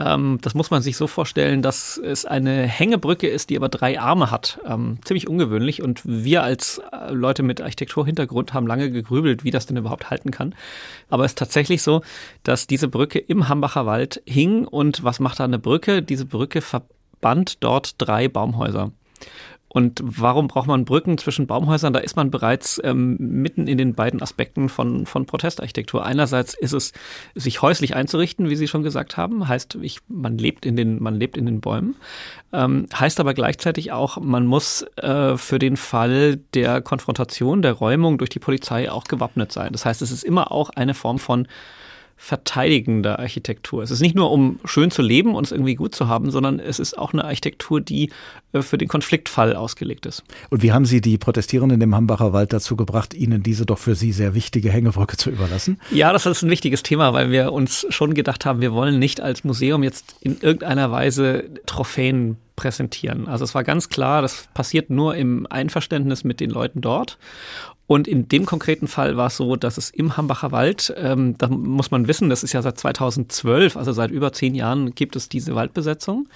[0.00, 4.00] Ähm, das muss man sich so vorstellen, dass es eine Hängebrücke ist, die aber drei
[4.00, 4.58] Arme hat.
[4.66, 5.82] Ähm, ziemlich ungewöhnlich.
[5.82, 10.30] Und wir als äh, Leute mit Architekturhintergrund haben lange gegrübelt, wie das denn überhaupt halten
[10.30, 10.54] kann.
[11.10, 12.02] Aber es ist tatsächlich so,
[12.42, 14.66] dass diese Brücke im Hambacher Wald hing.
[14.66, 16.02] Und was macht da eine Brücke?
[16.02, 18.92] Diese Brücke verband dort drei Baumhäuser.
[19.72, 21.92] Und warum braucht man Brücken zwischen Baumhäusern?
[21.92, 26.04] Da ist man bereits ähm, mitten in den beiden Aspekten von, von Protestarchitektur.
[26.04, 26.92] Einerseits ist es,
[27.36, 31.14] sich häuslich einzurichten, wie Sie schon gesagt haben, heißt, ich, man lebt in den, man
[31.14, 31.94] lebt in den Bäumen.
[32.52, 38.18] Ähm, heißt aber gleichzeitig auch, man muss äh, für den Fall der Konfrontation, der Räumung
[38.18, 39.70] durch die Polizei auch gewappnet sein.
[39.70, 41.46] Das heißt, es ist immer auch eine Form von
[42.22, 43.82] verteidigende Architektur.
[43.82, 46.60] Es ist nicht nur, um schön zu leben und es irgendwie gut zu haben, sondern
[46.60, 48.10] es ist auch eine Architektur, die
[48.52, 50.22] äh, für den Konfliktfall ausgelegt ist.
[50.50, 53.94] Und wie haben Sie die Protestierenden im Hambacher Wald dazu gebracht, Ihnen diese doch für
[53.94, 55.80] Sie sehr wichtige Hängebrücke zu überlassen?
[55.90, 59.22] Ja, das ist ein wichtiges Thema, weil wir uns schon gedacht haben, wir wollen nicht
[59.22, 63.28] als Museum jetzt in irgendeiner Weise Trophäen präsentieren.
[63.28, 67.16] Also es war ganz klar, das passiert nur im Einverständnis mit den Leuten dort.
[67.90, 71.48] Und in dem konkreten Fall war es so, dass es im Hambacher Wald, ähm, da
[71.48, 75.28] muss man wissen, das ist ja seit 2012, also seit über zehn Jahren gibt es
[75.28, 76.28] diese Waldbesetzung.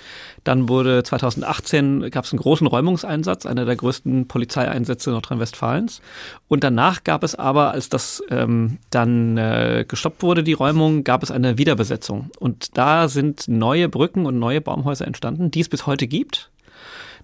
[0.42, 6.00] Dann wurde 2018 gab es einen großen Räumungseinsatz, einer der größten Polizeieinsätze Nordrhein-Westfalens.
[6.48, 11.22] Und danach gab es aber, als das ähm, dann äh, gestoppt wurde, die Räumung, gab
[11.22, 12.30] es eine Wiederbesetzung.
[12.40, 16.50] Und da sind neue Brücken und neue Baumhäuser entstanden, die es bis heute gibt.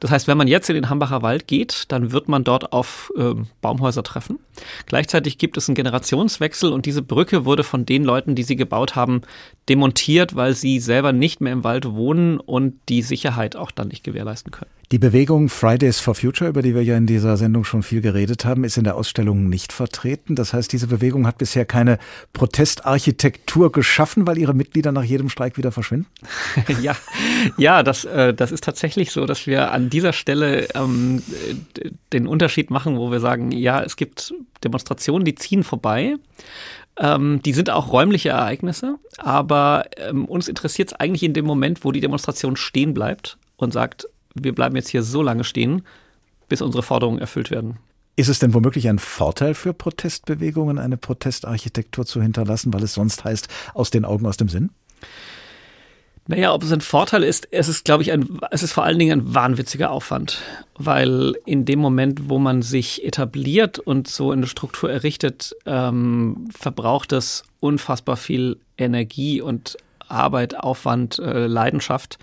[0.01, 3.13] Das heißt, wenn man jetzt in den Hambacher Wald geht, dann wird man dort auf
[3.17, 4.39] äh, Baumhäuser treffen.
[4.87, 8.97] Gleichzeitig gibt es einen Generationswechsel und diese Brücke wurde von den Leuten, die sie gebaut
[8.97, 9.21] haben,
[9.69, 14.03] demontiert, weil sie selber nicht mehr im Wald wohnen und die Sicherheit auch dann nicht
[14.03, 14.71] gewährleisten können.
[14.93, 18.45] Die Bewegung Fridays for Future, über die wir ja in dieser Sendung schon viel geredet
[18.45, 20.35] haben, ist in der Ausstellung nicht vertreten.
[20.35, 22.01] Das heißt, diese Bewegung hat bisher keine
[22.33, 26.09] Protestarchitektur geschaffen, weil ihre Mitglieder nach jedem Streik wieder verschwinden?
[26.83, 26.97] ja,
[27.57, 31.23] ja, das, äh, das ist tatsächlich so, dass wir an dieser Stelle ähm,
[32.13, 34.35] den Unterschied machen, wo wir sagen, ja, es gibt
[34.65, 36.17] Demonstrationen, die ziehen vorbei.
[36.99, 41.85] Ähm, die sind auch räumliche Ereignisse, aber ähm, uns interessiert es eigentlich in dem Moment,
[41.85, 45.83] wo die Demonstration stehen bleibt und sagt, wir bleiben jetzt hier so lange stehen,
[46.49, 47.79] bis unsere Forderungen erfüllt werden.
[48.17, 53.25] Ist es denn womöglich ein Vorteil für Protestbewegungen, eine Protestarchitektur zu hinterlassen, weil es sonst
[53.25, 54.71] heißt, aus den Augen, aus dem Sinn?
[56.27, 58.99] Naja, ob es ein Vorteil ist, es ist, glaube ich, ein, es ist vor allen
[58.99, 60.43] Dingen ein wahnwitziger Aufwand.
[60.77, 67.13] Weil in dem Moment, wo man sich etabliert und so eine Struktur errichtet, ähm, verbraucht
[67.13, 69.77] es unfassbar viel Energie und
[70.07, 72.19] Arbeit, Aufwand, äh, Leidenschaft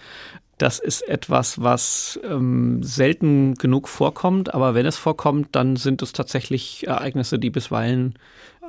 [0.58, 6.14] Das ist etwas, was ähm, selten genug vorkommt, aber wenn es vorkommt, dann sind es
[6.14, 8.16] tatsächlich Ereignisse, die bisweilen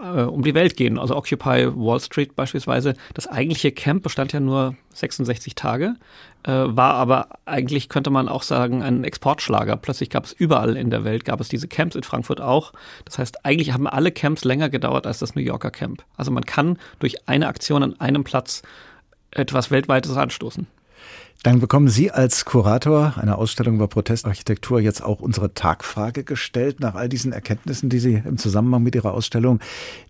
[0.02, 0.98] äh, um die Welt gehen.
[0.98, 2.94] Also Occupy Wall Street beispielsweise.
[3.14, 5.94] Das eigentliche Camp bestand ja nur 66 Tage,
[6.42, 9.76] äh, war aber eigentlich, könnte man auch sagen, ein Exportschlager.
[9.76, 12.72] Plötzlich gab es überall in der Welt, gab es diese Camps, in Frankfurt auch.
[13.06, 16.04] Das heißt, eigentlich haben alle Camps länger gedauert als das New Yorker Camp.
[16.16, 18.62] Also man kann durch eine Aktion an einem Platz
[19.30, 20.66] etwas Weltweites anstoßen.
[21.44, 26.96] Dann bekommen Sie als Kurator einer Ausstellung über Protestarchitektur jetzt auch unsere Tagfrage gestellt, nach
[26.96, 29.60] all diesen Erkenntnissen, die Sie im Zusammenhang mit Ihrer Ausstellung,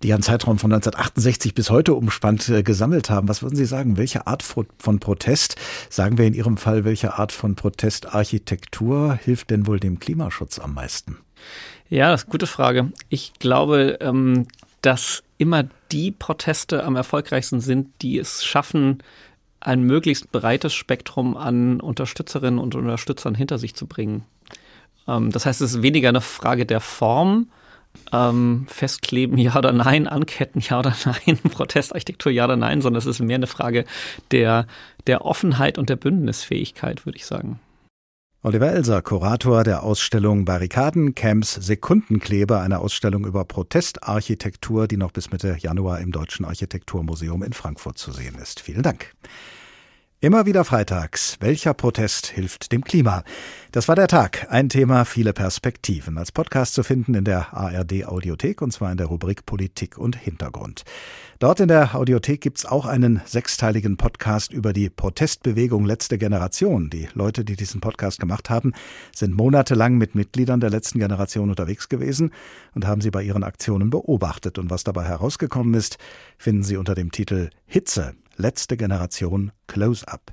[0.03, 3.29] die einen Zeitraum von 1968 bis heute umspannt, äh, gesammelt haben.
[3.29, 3.99] Was würden Sie sagen?
[3.99, 5.57] Welche Art von Protest,
[5.91, 10.73] sagen wir in Ihrem Fall, welche Art von Protestarchitektur hilft denn wohl dem Klimaschutz am
[10.73, 11.19] meisten?
[11.91, 12.93] Ja, das ist eine gute Frage.
[13.11, 14.47] Ich glaube, ähm,
[14.81, 19.03] dass immer die Proteste am erfolgreichsten sind, die es schaffen,
[19.69, 24.25] ein möglichst breites Spektrum an Unterstützerinnen und Unterstützern hinter sich zu bringen.
[25.07, 27.49] Ähm, das heißt, es ist weniger eine Frage der Form,
[28.13, 33.07] ähm, festkleben, ja oder nein, anketten, ja oder nein, Protestarchitektur, ja oder nein, sondern es
[33.07, 33.85] ist mehr eine Frage
[34.31, 34.67] der,
[35.07, 37.61] der Offenheit und der Bündnisfähigkeit, würde ich sagen.
[38.41, 45.33] Oliver Elser, Kurator der Ausstellung Barrikaden, Camps, Sekundenkleber, eine Ausstellung über Protestarchitektur, die noch bis
[45.33, 48.61] Mitte Januar im Deutschen Architekturmuseum in Frankfurt zu sehen ist.
[48.61, 49.13] Vielen Dank.
[50.21, 51.37] Immer wieder freitags.
[51.39, 53.23] Welcher Protest hilft dem Klima?
[53.71, 54.49] Das war der Tag.
[54.51, 56.19] Ein Thema, viele Perspektiven.
[56.19, 60.17] Als Podcast zu finden in der ARD Audiothek und zwar in der Rubrik Politik und
[60.17, 60.83] Hintergrund.
[61.39, 66.91] Dort in der Audiothek gibt's auch einen sechsteiligen Podcast über die Protestbewegung Letzte Generation.
[66.91, 68.73] Die Leute, die diesen Podcast gemacht haben,
[69.15, 72.33] sind monatelang mit Mitgliedern der letzten Generation unterwegs gewesen
[72.75, 74.59] und haben sie bei ihren Aktionen beobachtet.
[74.59, 75.97] Und was dabei herausgekommen ist,
[76.39, 80.33] finden Sie unter dem Titel Hitze Letzte Generation Close-Up.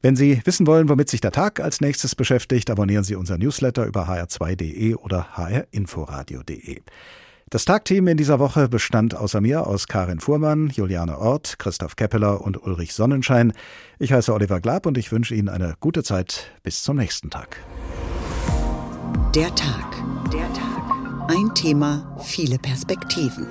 [0.00, 3.84] Wenn Sie wissen wollen, womit sich der Tag als nächstes beschäftigt, abonnieren Sie unser Newsletter
[3.84, 6.80] über hr2.de oder hrinforadio.de.
[7.50, 12.42] Das Tagteam in dieser Woche bestand außer mir aus Karin Fuhrmann, Juliane Ort, Christoph Keppeler
[12.42, 13.52] und Ulrich Sonnenschein.
[13.98, 16.52] Ich heiße Oliver Glab und ich wünsche Ihnen eine gute Zeit.
[16.62, 17.56] Bis zum nächsten Tag.
[19.34, 19.96] Der Tag.
[20.32, 21.28] Der Tag.
[21.28, 23.46] Ein Thema, viele Perspektiven.